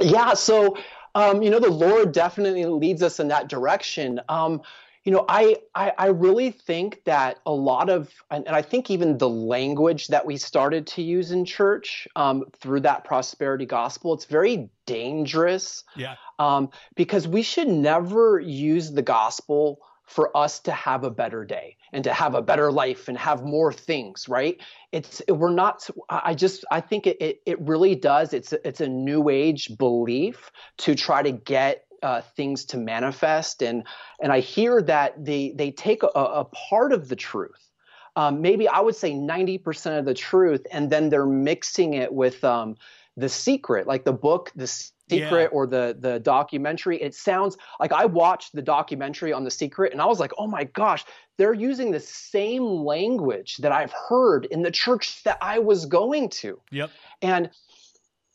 [0.00, 0.76] Yeah, so
[1.14, 4.20] um, you know the Lord definitely leads us in that direction.
[4.28, 4.62] Um,
[5.08, 8.90] you know, I, I, I really think that a lot of, and, and, I think
[8.90, 14.12] even the language that we started to use in church um, through that prosperity gospel,
[14.12, 15.84] it's very dangerous.
[15.96, 16.16] Yeah.
[16.38, 21.78] Um, because we should never use the gospel for us to have a better day
[21.94, 24.58] and to have a better life and have more things right
[24.90, 28.88] it's we're not i just i think it, it, it really does it's it's a
[28.88, 33.62] new age belief to try to get uh, things to manifest.
[33.62, 33.84] And
[34.20, 37.70] and I hear that they they take a, a part of the truth.
[38.16, 42.42] Um, maybe I would say 90% of the truth and then they're mixing it with
[42.42, 42.76] um,
[43.16, 45.46] the secret like the book the secret yeah.
[45.52, 47.00] or the the documentary.
[47.00, 50.46] It sounds like I watched the documentary on the secret and I was like oh
[50.46, 51.04] my gosh
[51.36, 56.28] they're using the same language that I've heard in the church that I was going
[56.30, 56.60] to.
[56.72, 56.90] Yep.
[57.22, 57.50] And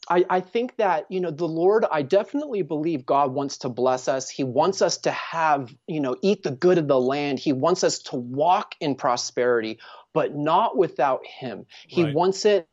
[0.09, 4.09] I, I, think that you know the lord i definitely believe god wants to bless
[4.09, 4.29] us.
[4.29, 7.39] He wants us to have you know eat the good of the land.
[7.39, 9.79] He wants us to walk in prosperity
[10.13, 11.65] but not without him.
[11.87, 12.13] He right.
[12.13, 12.67] wants it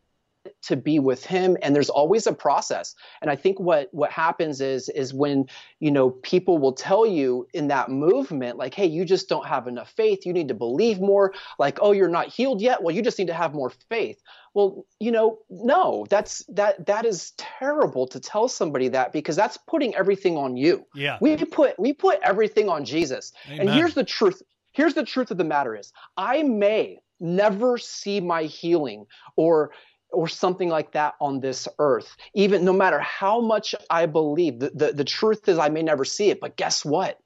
[0.63, 2.95] to be with him and there's always a process.
[3.21, 5.47] And i think what what happens is is when
[5.81, 9.67] you know people will tell you in that movement like hey you just don't have
[9.67, 10.25] enough faith.
[10.25, 11.35] You need to believe more.
[11.59, 12.83] Like oh you're not healed yet?
[12.83, 14.23] Well you just need to have more faith.
[14.55, 19.57] Well you know no that's that that is terrible to tell somebody that because that's
[19.57, 20.87] putting everything on you.
[20.95, 21.19] Yeah.
[21.21, 23.33] We put we put everything on jesus.
[23.47, 23.61] Amen.
[23.61, 28.21] and here's the truth here's the truth of the matter is i may never see
[28.21, 29.71] my healing or
[30.13, 32.17] or something like that on this earth.
[32.35, 36.05] Even no matter how much I believe, the, the, the, truth is I may never
[36.05, 37.19] see it, but guess what?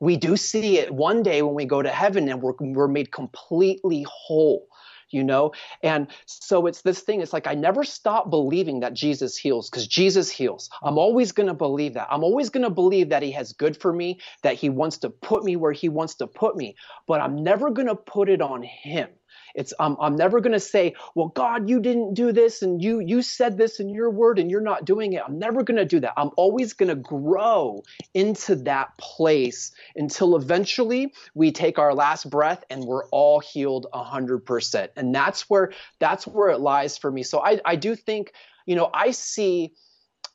[0.00, 3.12] We do see it one day when we go to heaven and we're, we're made
[3.12, 4.66] completely whole,
[5.10, 5.52] you know?
[5.82, 9.86] And so it's this thing, it's like I never stop believing that Jesus heals because
[9.86, 10.70] Jesus heals.
[10.82, 12.08] I'm always going to believe that.
[12.10, 15.10] I'm always going to believe that He has good for me, that He wants to
[15.10, 16.74] put me where He wants to put me,
[17.06, 19.08] but I'm never going to put it on Him.
[19.54, 23.00] It's um, I'm never going to say, well, God, you didn't do this and you
[23.00, 25.22] you said this in your word and you're not doing it.
[25.26, 26.14] I'm never going to do that.
[26.16, 27.82] I'm always going to grow
[28.14, 34.88] into that place until eventually we take our last breath and we're all healed 100%.
[34.96, 37.22] And that's where that's where it lies for me.
[37.22, 38.32] So I I do think,
[38.66, 39.74] you know, I see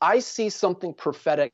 [0.01, 1.51] I see something prophetic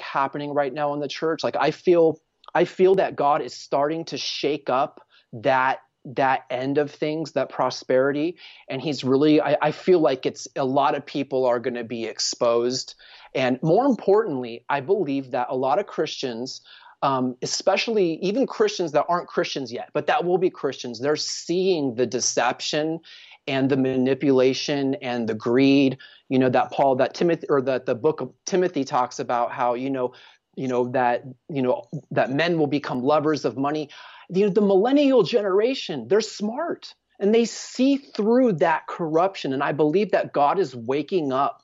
[0.00, 1.44] happening right now in the church.
[1.44, 2.18] Like I feel
[2.54, 5.00] I feel that God is starting to shake up
[5.32, 8.36] that that end of things, that prosperity.
[8.68, 11.84] And he's really, I, I feel like it's a lot of people are going to
[11.84, 12.94] be exposed.
[13.34, 16.60] And more importantly, I believe that a lot of Christians,
[17.02, 21.94] um, especially even Christians that aren't Christians yet, but that will be Christians, they're seeing
[21.94, 23.00] the deception
[23.46, 27.94] and the manipulation and the greed, you know, that Paul, that Timothy, or that the
[27.94, 30.12] book of Timothy talks about how, you know,
[30.54, 33.88] you know that you know that men will become lovers of money
[34.32, 39.52] you know, the millennial generation, they're smart and they see through that corruption.
[39.52, 41.62] And I believe that God is waking up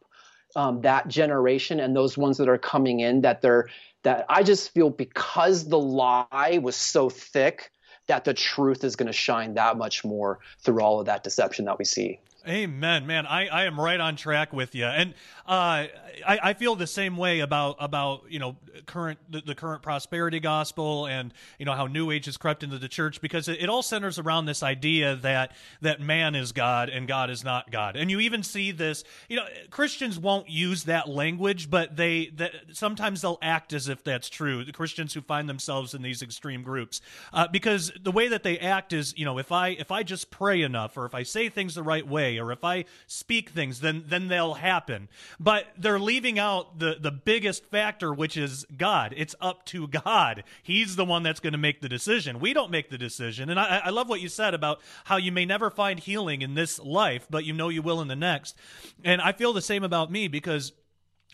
[0.54, 3.68] um, that generation and those ones that are coming in that they're
[4.04, 7.70] that I just feel because the lie was so thick
[8.06, 11.64] that the truth is going to shine that much more through all of that deception
[11.66, 12.20] that we see.
[12.48, 13.26] Amen, man.
[13.26, 15.12] I, I am right on track with you, and
[15.46, 15.84] uh,
[16.26, 18.56] I, I feel the same way about about you know
[18.86, 22.78] current the, the, current prosperity gospel and you know how New Age has crept into
[22.78, 26.88] the church because it, it, all centers around this idea that that man is God
[26.88, 29.04] and God is not God, and you even see this.
[29.28, 34.02] You know, Christians won't use that language, but they that sometimes they'll act as if
[34.02, 34.64] that's true.
[34.64, 38.58] The Christians who find themselves in these extreme groups, uh, because the way that they
[38.58, 41.50] act is you know if I if I just pray enough or if I say
[41.50, 45.08] things the right way or if I speak things, then then they'll happen.
[45.38, 49.14] But they're leaving out the the biggest factor, which is God.
[49.16, 50.44] It's up to God.
[50.62, 52.40] He's the one that's going to make the decision.
[52.40, 53.50] We don't make the decision.
[53.50, 56.54] And I, I love what you said about how you may never find healing in
[56.54, 58.56] this life, but you know you will in the next.
[59.04, 60.72] And I feel the same about me because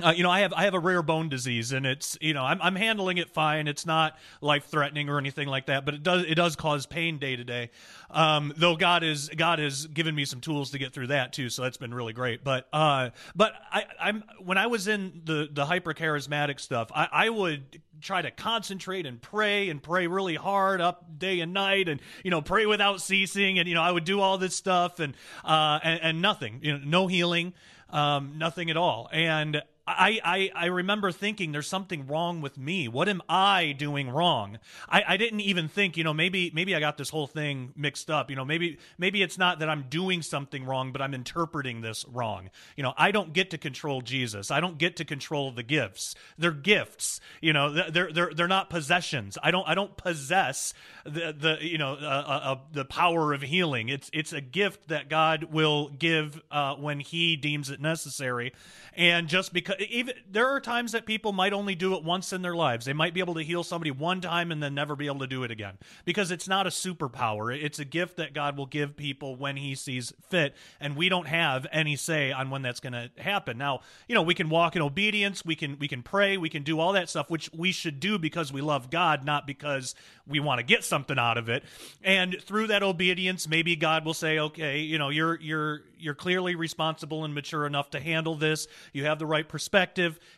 [0.02, 2.42] uh, you know, I have I have a rare bone disease, and it's you know
[2.42, 3.68] I'm I'm handling it fine.
[3.68, 7.18] It's not life threatening or anything like that, but it does it does cause pain
[7.18, 7.70] day to day.
[8.10, 11.48] Um, though God is God has given me some tools to get through that too,
[11.48, 12.42] so that's been really great.
[12.42, 17.08] But uh, but I I'm when I was in the the hyper charismatic stuff, I,
[17.12, 21.88] I would try to concentrate and pray and pray really hard up day and night,
[21.88, 24.98] and you know pray without ceasing, and you know I would do all this stuff
[24.98, 27.52] and uh and, and nothing, you know, no healing
[27.90, 29.08] um, nothing at all.
[29.12, 32.88] And I, I, I remember thinking there's something wrong with me.
[32.88, 34.58] What am I doing wrong?
[34.88, 38.10] I, I didn't even think, you know, maybe maybe I got this whole thing mixed
[38.10, 38.30] up.
[38.30, 42.06] You know, maybe maybe it's not that I'm doing something wrong, but I'm interpreting this
[42.10, 42.48] wrong.
[42.76, 44.50] You know, I don't get to control Jesus.
[44.50, 46.14] I don't get to control the gifts.
[46.38, 47.20] They're gifts.
[47.42, 49.36] You know, they're they're they're not possessions.
[49.42, 50.72] I don't I don't possess
[51.04, 53.90] the the you know uh, uh, uh the power of healing.
[53.90, 58.54] It's it's a gift that God will give uh, when He deems it necessary.
[58.96, 62.42] And just because even there are times that people might only do it once in
[62.42, 62.86] their lives.
[62.86, 65.26] They might be able to heal somebody one time and then never be able to
[65.26, 67.56] do it again because it's not a superpower.
[67.56, 71.28] It's a gift that God will give people when he sees fit and we don't
[71.28, 73.58] have any say on when that's going to happen.
[73.58, 76.62] Now, you know, we can walk in obedience, we can we can pray, we can
[76.62, 79.94] do all that stuff which we should do because we love God, not because
[80.26, 81.64] we want to get something out of it.
[82.02, 86.54] And through that obedience, maybe God will say, "Okay, you know, you're you're you're clearly
[86.54, 88.68] responsible and mature enough to handle this.
[88.92, 89.63] You have the right perspective.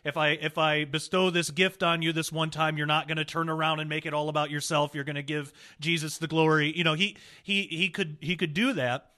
[0.03, 3.17] If I if I bestow this gift on you this one time, you're not going
[3.17, 4.93] to turn around and make it all about yourself.
[4.95, 6.75] You're going to give Jesus the glory.
[6.75, 9.11] You know, he he he could he could do that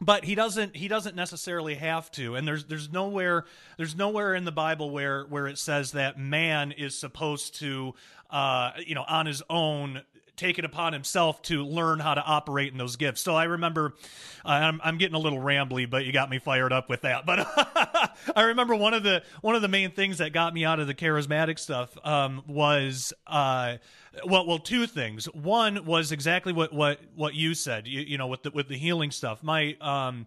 [0.00, 3.44] but he doesn't he doesn't necessarily have to and there's there's nowhere
[3.76, 7.94] there's nowhere in the bible where where it says that man is supposed to
[8.30, 10.02] uh you know on his own
[10.36, 13.20] take it upon himself to learn how to operate in those gifts.
[13.20, 13.94] So I remember,
[14.44, 17.24] uh, I'm, I'm getting a little rambly, but you got me fired up with that.
[17.26, 17.46] But
[18.36, 20.86] I remember one of the one of the main things that got me out of
[20.86, 23.12] the charismatic stuff um, was.
[23.26, 23.76] Uh,
[24.24, 25.26] well, well, two things.
[25.26, 27.88] One was exactly what what what you said.
[27.88, 29.42] You, you know, with the with the healing stuff.
[29.42, 30.26] My um,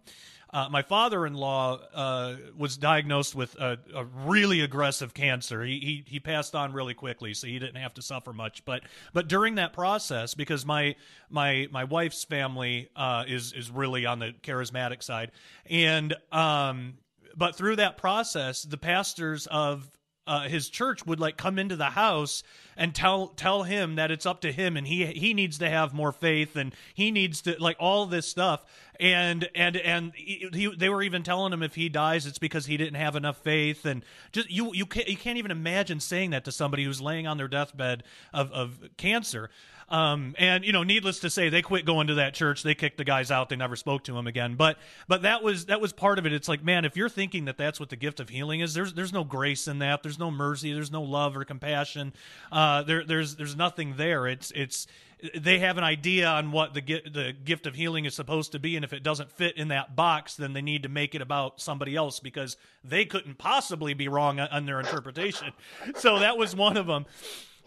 [0.50, 5.62] uh, my father-in-law uh, was diagnosed with a, a, really aggressive cancer.
[5.62, 8.64] He, he he passed on really quickly, so he didn't have to suffer much.
[8.64, 8.82] But
[9.12, 10.96] but during that process, because my
[11.28, 15.32] my my wife's family uh, is is really on the charismatic side,
[15.66, 16.94] and um,
[17.36, 19.90] but through that process, the pastors of
[20.28, 22.42] uh, his church would like come into the house
[22.76, 25.94] and tell tell him that it's up to him and he he needs to have
[25.94, 28.64] more faith and he needs to like all this stuff.
[29.00, 32.76] And and and he, they were even telling him if he dies it's because he
[32.76, 33.86] didn't have enough faith.
[33.86, 37.26] And just you you can't you can't even imagine saying that to somebody who's laying
[37.26, 39.48] on their deathbed of of cancer
[39.90, 42.62] um, and you know, needless to say, they quit going to that church.
[42.62, 43.48] They kicked the guys out.
[43.48, 44.54] They never spoke to him again.
[44.54, 46.32] But but that was that was part of it.
[46.32, 48.92] It's like, man, if you're thinking that that's what the gift of healing is, there's
[48.92, 50.02] there's no grace in that.
[50.02, 50.72] There's no mercy.
[50.72, 52.12] There's no love or compassion.
[52.52, 54.26] Uh, there there's there's nothing there.
[54.26, 54.86] It's it's
[55.34, 58.76] they have an idea on what the the gift of healing is supposed to be,
[58.76, 61.60] and if it doesn't fit in that box, then they need to make it about
[61.60, 65.52] somebody else because they couldn't possibly be wrong on their interpretation.
[65.96, 67.06] so that was one of them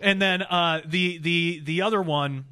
[0.01, 2.45] and then uh, the the the other one,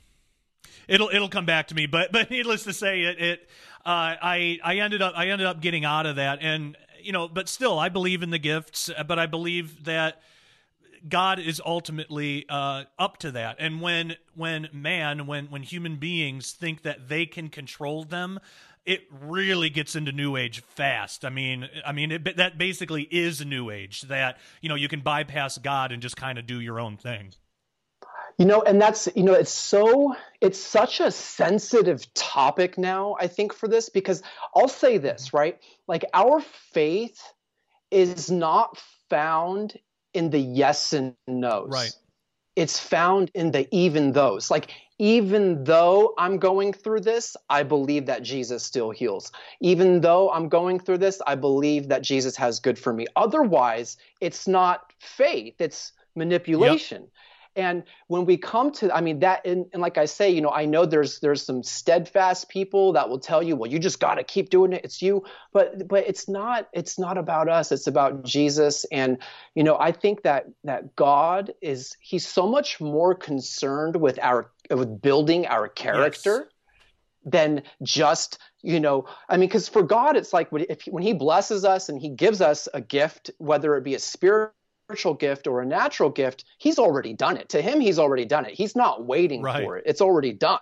[0.87, 1.85] it'll it'll come back to me.
[1.85, 3.49] But but needless to say, it it
[3.85, 7.27] uh, I I ended up I ended up getting out of that, and you know,
[7.27, 10.21] but still, I believe in the gifts, but I believe that.
[11.07, 16.51] God is ultimately uh, up to that, and when when man, when when human beings
[16.51, 18.37] think that they can control them,
[18.89, 21.23] it really gets into new age fast.
[21.23, 25.01] I mean, I mean it, that basically is new age that you know you can
[25.01, 27.33] bypass God and just kind of do your own thing.
[28.39, 33.15] You know, and that's you know, it's so it's such a sensitive topic now.
[33.19, 34.23] I think for this because
[34.55, 36.41] I'll say this right, like our
[36.73, 37.21] faith
[37.91, 39.77] is not found
[40.15, 41.69] in the yes and no's.
[41.69, 41.91] Right.
[42.55, 44.49] It's found in the even those.
[44.49, 49.31] Like even though I'm going through this, I believe that Jesus still heals.
[49.61, 53.07] Even though I'm going through this, I believe that Jesus has good for me.
[53.15, 57.03] Otherwise, it's not faith, it's manipulation.
[57.03, 57.11] Yep.
[57.55, 60.51] And when we come to, I mean, that, and, and, like I say, you know,
[60.51, 64.15] I know there's there's some steadfast people that will tell you, well, you just got
[64.15, 64.85] to keep doing it.
[64.85, 67.71] It's you, but but it's not it's not about us.
[67.71, 68.85] It's about Jesus.
[68.91, 69.17] And
[69.55, 74.51] you know, I think that that God is He's so much more concerned with our
[74.69, 76.37] with building our character.
[76.37, 76.53] Yes.
[77.25, 81.65] Than just you know, I mean, because for God, it's like if when He blesses
[81.65, 84.53] us and He gives us a gift, whether it be a spiritual
[85.13, 87.49] gift or a natural gift, he's already done it.
[87.49, 88.53] To him, he's already done it.
[88.53, 89.63] He's not waiting right.
[89.63, 89.83] for it.
[89.85, 90.59] It's already done.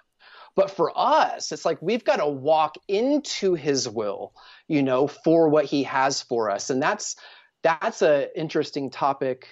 [0.56, 4.34] But for us, it's like we've got to walk into his will,
[4.68, 6.70] you know, for what he has for us.
[6.70, 7.16] And that's
[7.64, 9.48] that's a interesting topic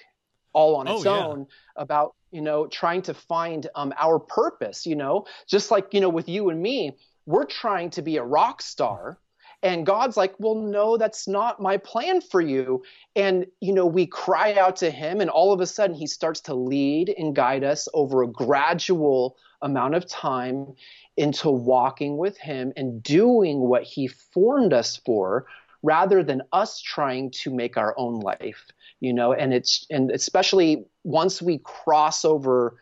[0.56, 1.26] all on Oh, its yeah.
[1.26, 1.46] own
[1.76, 4.86] about you know trying to find um, our purpose.
[4.86, 6.96] You know, just like you know with you and me,
[7.26, 9.18] we're trying to be a rock star.
[9.62, 12.82] And God's like, well, no, that's not my plan for you.
[13.16, 16.40] And, you know, we cry out to Him, and all of a sudden He starts
[16.42, 20.74] to lead and guide us over a gradual amount of time
[21.16, 25.46] into walking with Him and doing what He formed us for
[25.86, 28.66] rather than us trying to make our own life,
[29.00, 32.76] you know, and it's, and especially once we cross over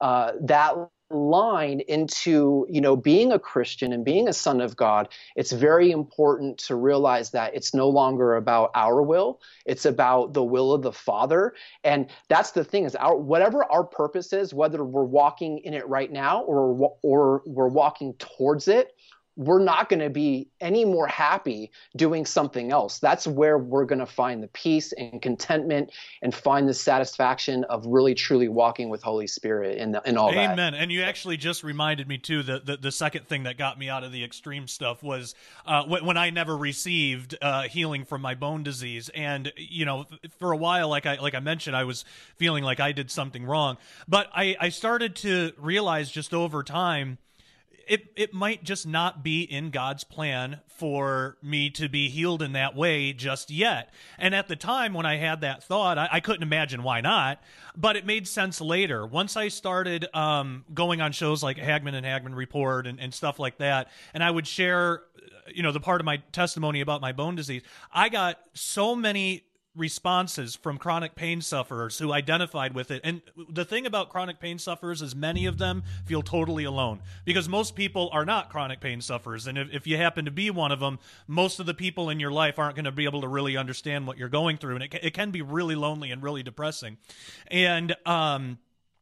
[0.00, 0.74] uh, that
[1.10, 5.90] line into you know being a christian and being a son of god it's very
[5.90, 9.40] important to realize that it's no longer about our will.
[9.66, 11.54] It's about the will of the father.
[11.84, 15.88] And that's the thing is our whatever our purpose is whether we're walking in it
[15.88, 18.94] right now or or we're walking towards it
[19.36, 22.98] we're not going to be any more happy doing something else.
[22.98, 27.86] That's where we're going to find the peace and contentment and find the satisfaction of
[27.86, 30.52] really truly walking with Holy Spirit and, and all that.
[30.52, 30.74] Amen.
[30.74, 33.88] And you actually just reminded me too that the, the second thing that got me
[33.88, 38.20] out of the extreme stuff was uh, when, when I never received uh, healing from
[38.20, 40.06] my bone disease, and you know,
[40.38, 42.04] for a while, like I like I mentioned, I was
[42.36, 43.78] feeling like I did something wrong,
[44.08, 47.18] but I I started to realize just over time
[47.90, 52.52] it it might just not be in God's plan for me to be healed in
[52.52, 53.92] that way just yet.
[54.16, 57.42] And at the time when I had that thought, I, I couldn't imagine why not,
[57.76, 59.04] but it made sense later.
[59.04, 63.40] Once I started um, going on shows like Hagmann and Hagmann Report and, and stuff
[63.40, 65.02] like that, and I would share,
[65.52, 67.62] you know, the part of my testimony about my bone disease,
[67.92, 69.42] I got so many
[69.76, 73.00] responses from chronic pain sufferers who identified with it.
[73.04, 77.48] And the thing about chronic pain sufferers is many of them feel totally alone because
[77.48, 79.46] most people are not chronic pain sufferers.
[79.46, 80.98] And if, if you happen to be one of them,
[81.28, 84.06] most of the people in your life aren't going to be able to really understand
[84.06, 84.74] what you're going through.
[84.76, 86.98] And it, it can be really lonely and really depressing.
[87.46, 88.58] And, um,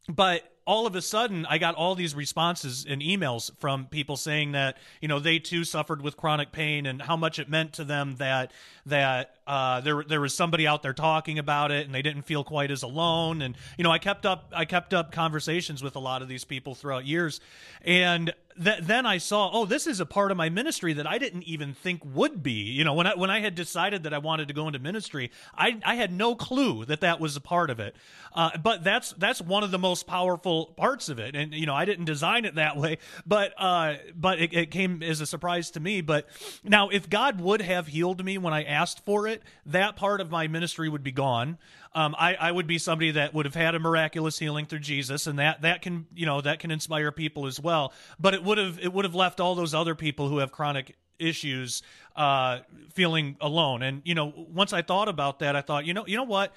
[0.09, 4.53] but all of a sudden i got all these responses and emails from people saying
[4.53, 7.85] that you know they too suffered with chronic pain and how much it meant to
[7.85, 8.53] them that
[8.85, 12.45] that uh, there there was somebody out there talking about it and they didn't feel
[12.45, 13.43] quite as alone.
[13.43, 16.45] And you know i kept up i kept up conversations with a lot of these
[16.45, 17.41] people throughout years.
[17.83, 21.19] And th- then I saw, oh, this is a part of my ministry that I
[21.19, 22.53] didn't even think would be.
[22.53, 25.31] You know, when I when I had decided that I wanted to go into ministry,
[25.57, 27.95] I I had no clue that that was a part of it.
[28.35, 31.75] Uh, but that's that's one of the most powerful parts of it, and you know,
[31.75, 35.71] I didn't design it that way, but uh, but it, it came as a surprise
[35.73, 36.01] to me.
[36.01, 36.27] But
[36.63, 40.31] now, if God would have healed me when I asked for it, that part of
[40.31, 41.59] my ministry would be gone
[41.99, 45.27] um, I, I would be somebody that would have had a miraculous healing through Jesus,
[45.27, 47.93] and that that can you know that can inspire people as well.
[48.21, 50.95] But it would have it would have left all those other people who have chronic
[51.19, 51.83] issues
[52.15, 52.61] uh,
[52.95, 53.83] feeling alone.
[53.83, 56.55] And you know, once I thought about that, I thought, you know, you know what.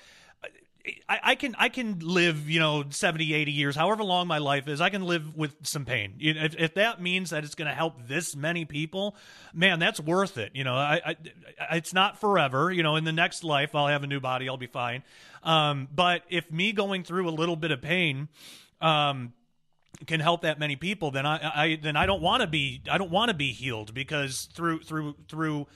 [1.07, 4.67] I, I can I can live you know 70 80 years however long my life
[4.67, 6.15] is I can live with some pain.
[6.17, 9.15] You know, if, if that means that it's going to help this many people
[9.53, 10.73] man that's worth it you know.
[10.73, 14.19] I, I it's not forever you know in the next life I'll have a new
[14.19, 15.03] body I'll be fine.
[15.43, 18.27] Um, but if me going through a little bit of pain
[18.79, 19.34] um,
[20.07, 22.97] can help that many people then I, I then I don't want to be I
[22.97, 25.67] don't want to be healed because through through through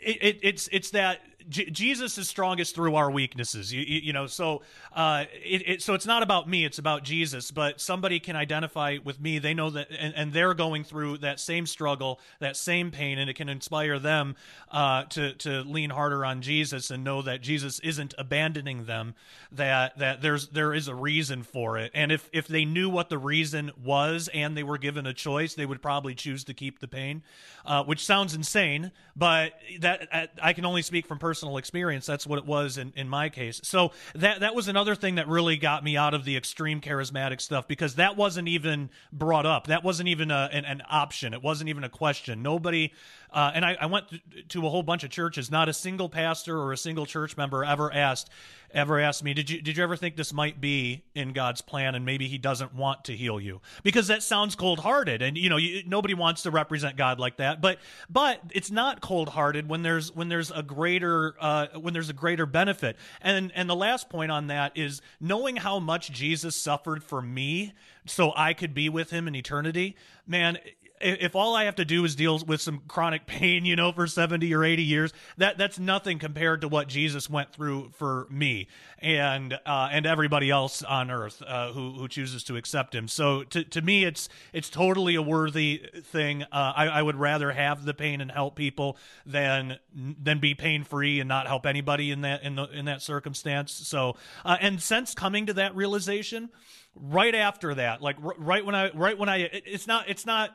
[0.00, 3.72] it, it, it's it's that J- Jesus is strongest through our weaknesses.
[3.72, 4.62] You, you, you know, so
[4.94, 7.50] uh, it, it, so it's not about me; it's about Jesus.
[7.50, 9.38] But somebody can identify with me.
[9.38, 13.28] They know that, and, and they're going through that same struggle, that same pain, and
[13.28, 14.36] it can inspire them
[14.70, 19.14] uh, to to lean harder on Jesus and know that Jesus isn't abandoning them.
[19.52, 23.08] That that there's there is a reason for it, and if if they knew what
[23.10, 26.80] the reason was and they were given a choice, they would probably choose to keep
[26.80, 27.22] the pain,
[27.66, 32.06] uh, which sounds insane, but that I can only speak from personal experience.
[32.06, 33.60] That's what it was in, in my case.
[33.64, 37.40] So that that was another thing that really got me out of the extreme charismatic
[37.40, 39.66] stuff because that wasn't even brought up.
[39.66, 41.34] That wasn't even a, an, an option.
[41.34, 42.42] It wasn't even a question.
[42.42, 42.92] Nobody.
[43.30, 44.06] Uh, and I, I went
[44.50, 45.50] to a whole bunch of churches.
[45.50, 48.30] Not a single pastor or a single church member ever asked
[48.74, 51.94] ever asked me, did you did you ever think this might be in God's plan
[51.94, 53.60] and maybe He doesn't want to heal you?
[53.82, 57.36] Because that sounds cold hearted, and you know you, nobody wants to represent God like
[57.38, 57.60] that.
[57.60, 57.78] But
[58.10, 62.14] but it's not cold hearted when there's when there's a greater uh, when there's a
[62.14, 62.96] greater benefit.
[63.22, 67.72] And and the last point on that is knowing how much Jesus suffered for me,
[68.06, 69.96] so I could be with Him in eternity.
[70.26, 70.58] Man,
[71.00, 74.06] if all I have to do is deal with some chronic pain, you know, for
[74.06, 78.68] 70 or 80 years, that that's nothing compared to what Jesus went through for me
[78.98, 83.08] and uh, and everybody else on earth uh, who who chooses to accept him.
[83.08, 86.44] So to to me, it's it's totally a worthy thing.
[86.44, 90.84] Uh, I, I would rather have the pain and help people than than be pain
[90.84, 93.72] free and not help anybody in that in the in that circumstance.
[93.72, 96.50] So uh, and since coming to that realization,
[96.94, 100.24] right after that, like r- right when I right when I it, it's not it's
[100.24, 100.54] not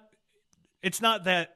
[0.82, 1.56] it's not that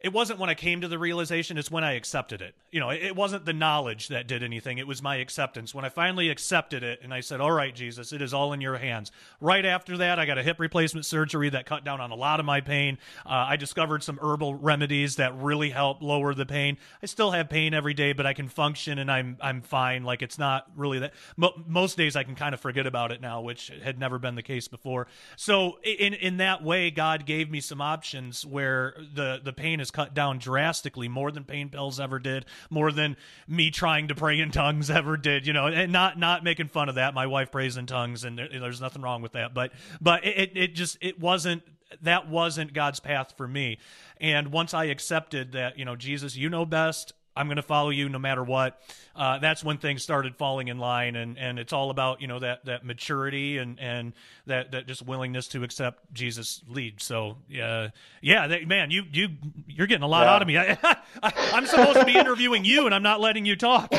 [0.00, 2.54] it wasn't when I came to the realization, it's when I accepted it.
[2.70, 5.74] You know, it, wasn't the knowledge that did anything, it was my acceptance.
[5.74, 8.60] When I finally accepted it and I said, All right, Jesus, it is all in
[8.60, 9.10] your hands.
[9.40, 12.38] Right after that, I got a hip replacement surgery that cut down on a lot
[12.38, 12.98] of my pain.
[13.26, 16.78] Uh, I discovered some herbal remedies that really help lower the pain.
[17.02, 20.04] I still have pain every day, but I can function and I'm I'm fine.
[20.04, 21.14] Like it's not really that.
[21.36, 24.36] Mo- most days I can kind of forget about it now, which had never been
[24.36, 25.08] the case before.
[25.36, 29.87] So in in that way, God gave me some options where the the pain is
[29.90, 33.16] cut down drastically, more than pain pills ever did, more than
[33.46, 35.46] me trying to pray in tongues ever did.
[35.46, 37.14] You know, and not not making fun of that.
[37.14, 39.54] My wife prays in tongues, and there, there's nothing wrong with that.
[39.54, 41.62] But but it it just it wasn't
[42.02, 43.78] that wasn't God's path for me.
[44.20, 47.12] And once I accepted that, you know, Jesus, you know best.
[47.38, 48.82] I'm going to follow you no matter what.
[49.14, 52.40] Uh, that's when things started falling in line, and, and it's all about you know
[52.40, 54.12] that that maturity and and
[54.46, 57.00] that that just willingness to accept Jesus' lead.
[57.00, 59.28] So yeah, yeah, that, man, you you
[59.66, 60.34] you're getting a lot yeah.
[60.34, 60.58] out of me.
[61.22, 63.92] I, am supposed to be interviewing you, and I'm not letting you talk.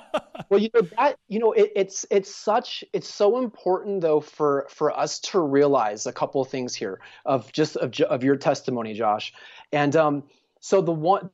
[0.50, 4.66] well, you know that you know it, it's it's such it's so important though for
[4.68, 8.92] for us to realize a couple of things here of just of of your testimony,
[8.94, 9.32] Josh,
[9.72, 10.24] and um.
[10.64, 11.28] So the one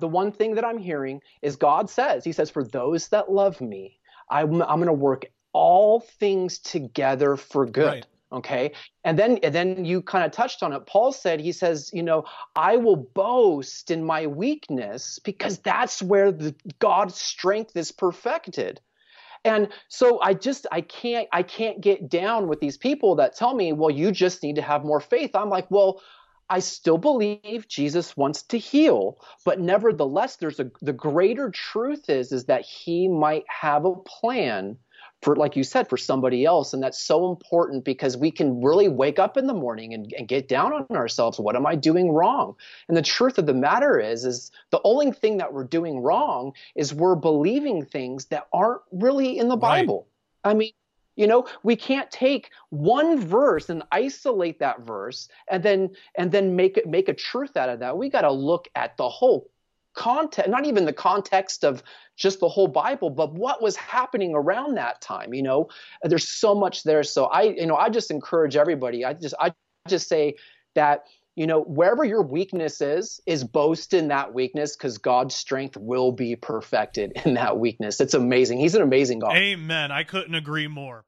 [0.00, 3.60] the one thing that I'm hearing is God says, He says, for those that love
[3.60, 3.98] me,
[4.30, 7.84] I'm, I'm going to work all things together for good.
[7.84, 8.06] Right.
[8.32, 8.72] Okay.
[9.02, 10.86] And then, and then you kind of touched on it.
[10.86, 12.24] Paul said, he says, you know,
[12.54, 18.80] I will boast in my weakness because that's where the God's strength is perfected.
[19.44, 23.54] And so I just I can't I can't get down with these people that tell
[23.54, 25.34] me, well, you just need to have more faith.
[25.34, 26.00] I'm like, well,
[26.50, 32.32] I still believe Jesus wants to heal, but nevertheless, there's a the greater truth is
[32.32, 34.76] is that he might have a plan
[35.22, 38.88] for, like you said, for somebody else, and that's so important because we can really
[38.88, 41.38] wake up in the morning and, and get down on ourselves.
[41.38, 42.56] What am I doing wrong?
[42.88, 46.52] And the truth of the matter is, is the only thing that we're doing wrong
[46.74, 50.08] is we're believing things that aren't really in the Bible.
[50.44, 50.50] Right.
[50.52, 50.72] I mean,
[51.16, 56.56] you know, we can't take one verse and isolate that verse and then and then
[56.56, 57.96] make it make a truth out of that.
[57.96, 59.50] We got to look at the whole
[59.94, 61.82] context, not even the context of
[62.16, 65.34] just the whole Bible, but what was happening around that time.
[65.34, 65.68] You know,
[66.02, 67.02] there's so much there.
[67.02, 69.04] So I, you know, I just encourage everybody.
[69.04, 69.52] I just I
[69.88, 70.36] just say
[70.74, 71.04] that
[71.36, 76.12] you know wherever your weakness is is boast in that weakness because god's strength will
[76.12, 78.00] be perfected in that weakness.
[78.00, 78.58] It's amazing.
[78.60, 79.36] He's an amazing god.
[79.36, 79.90] Amen.
[79.92, 81.04] I couldn't agree more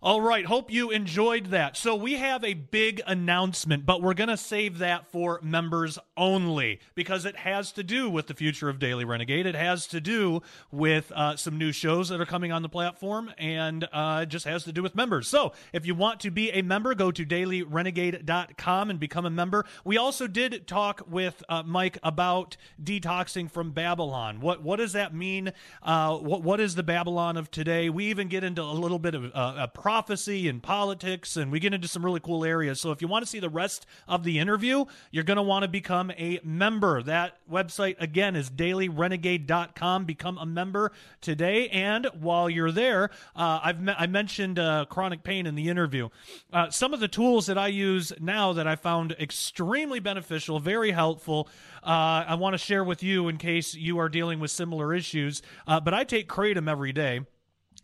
[0.00, 1.76] all right, hope you enjoyed that.
[1.76, 6.78] So, we have a big announcement, but we're going to save that for members only
[6.94, 9.44] because it has to do with the future of Daily Renegade.
[9.44, 10.40] It has to do
[10.70, 14.62] with uh, some new shows that are coming on the platform, and uh, just has
[14.64, 15.26] to do with members.
[15.26, 19.64] So, if you want to be a member, go to dailyrenegade.com and become a member.
[19.84, 24.40] We also did talk with uh, Mike about detoxing from Babylon.
[24.40, 25.52] What what does that mean?
[25.82, 27.90] Uh, what what is the Babylon of today?
[27.90, 31.58] We even get into a little bit of uh, a prophecy and politics, and we
[31.58, 32.78] get into some really cool areas.
[32.78, 35.62] So if you want to see the rest of the interview, you're going to want
[35.62, 37.02] to become a member.
[37.02, 40.04] That website, again, is dailyrenegade.com.
[40.04, 41.70] Become a member today.
[41.70, 46.10] And while you're there, uh, I've me- I mentioned uh, chronic pain in the interview.
[46.52, 50.90] Uh, some of the tools that I use now that I found extremely beneficial, very
[50.90, 51.48] helpful,
[51.82, 55.40] uh, I want to share with you in case you are dealing with similar issues.
[55.66, 57.22] Uh, but I take Kratom every day.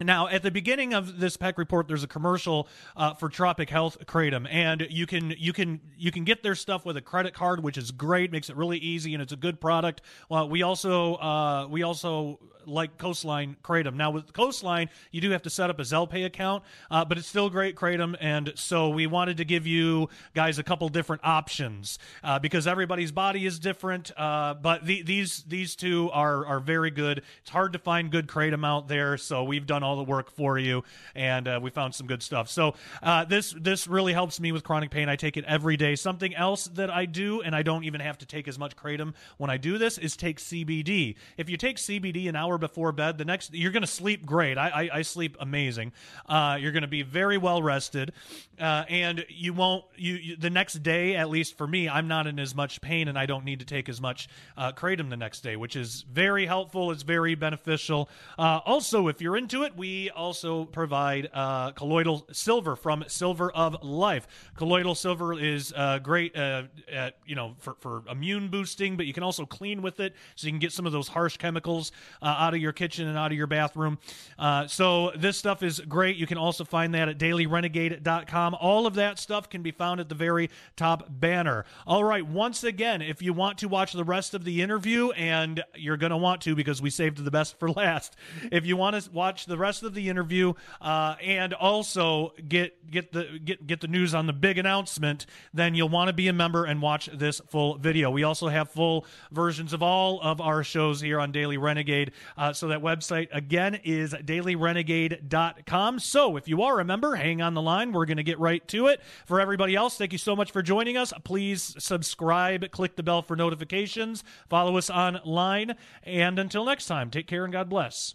[0.00, 2.66] Now, at the beginning of this Peck report, there's a commercial
[2.96, 6.84] uh, for Tropic Health Kratom, and you can you can you can get their stuff
[6.84, 9.60] with a credit card, which is great, makes it really easy, and it's a good
[9.60, 10.00] product.
[10.28, 13.94] Well, we also uh, we also like Coastline Kratom.
[13.94, 17.28] Now with Coastline, you do have to set up a Zelpay account, uh, but it's
[17.28, 21.98] still great Kratom, and so we wanted to give you guys a couple different options
[22.22, 24.10] uh, because everybody's body is different.
[24.16, 27.22] Uh, but the, these these two are are very good.
[27.42, 30.58] It's hard to find good Kratom out there, so we've done all the work for
[30.58, 30.82] you,
[31.14, 32.48] and uh, we found some good stuff.
[32.48, 35.08] So uh, this this really helps me with chronic pain.
[35.08, 35.94] I take it every day.
[35.94, 39.14] Something else that I do, and I don't even have to take as much kratom
[39.36, 41.16] when I do this, is take CBD.
[41.36, 44.58] If you take CBD an hour before bed, the next you're going to sleep great.
[44.58, 45.92] I, I, I sleep amazing.
[46.28, 48.12] Uh, you're going to be very well rested,
[48.60, 49.84] uh, and you won't.
[49.96, 53.08] You, you, the next day, at least for me, I'm not in as much pain,
[53.08, 56.04] and I don't need to take as much uh, kratom the next day, which is
[56.10, 56.90] very helpful.
[56.90, 58.08] It's very beneficial.
[58.38, 63.82] Uh, also, if you're into it, we also provide uh, colloidal silver from Silver of
[63.82, 64.26] Life.
[64.56, 69.12] Colloidal silver is uh, great, uh, at, you know, for, for immune boosting, but you
[69.12, 72.26] can also clean with it, so you can get some of those harsh chemicals uh,
[72.26, 73.98] out of your kitchen and out of your bathroom.
[74.38, 76.16] Uh, so this stuff is great.
[76.16, 78.54] You can also find that at dailyrenegade.com.
[78.54, 81.64] All of that stuff can be found at the very top banner.
[81.86, 85.62] All right, once again, if you want to watch the rest of the interview, and
[85.74, 88.16] you're going to want to because we saved the best for last.
[88.50, 90.52] If you want to watch the rest of the interview
[90.82, 95.74] uh, and also get get the get get the news on the big announcement, then
[95.74, 98.10] you'll want to be a member and watch this full video.
[98.10, 102.12] We also have full versions of all of our shows here on Daily Renegade.
[102.36, 105.98] Uh, so that website again is dailyrenegade.com.
[105.98, 107.92] So if you are a member, hang on the line.
[107.92, 109.00] We're going to get right to it.
[109.24, 111.12] For everybody else, thank you so much for joining us.
[111.24, 117.26] Please subscribe, click the bell for notifications, follow us online, and until next time, take
[117.26, 118.14] care and God bless.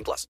[0.00, 0.26] 18 plus.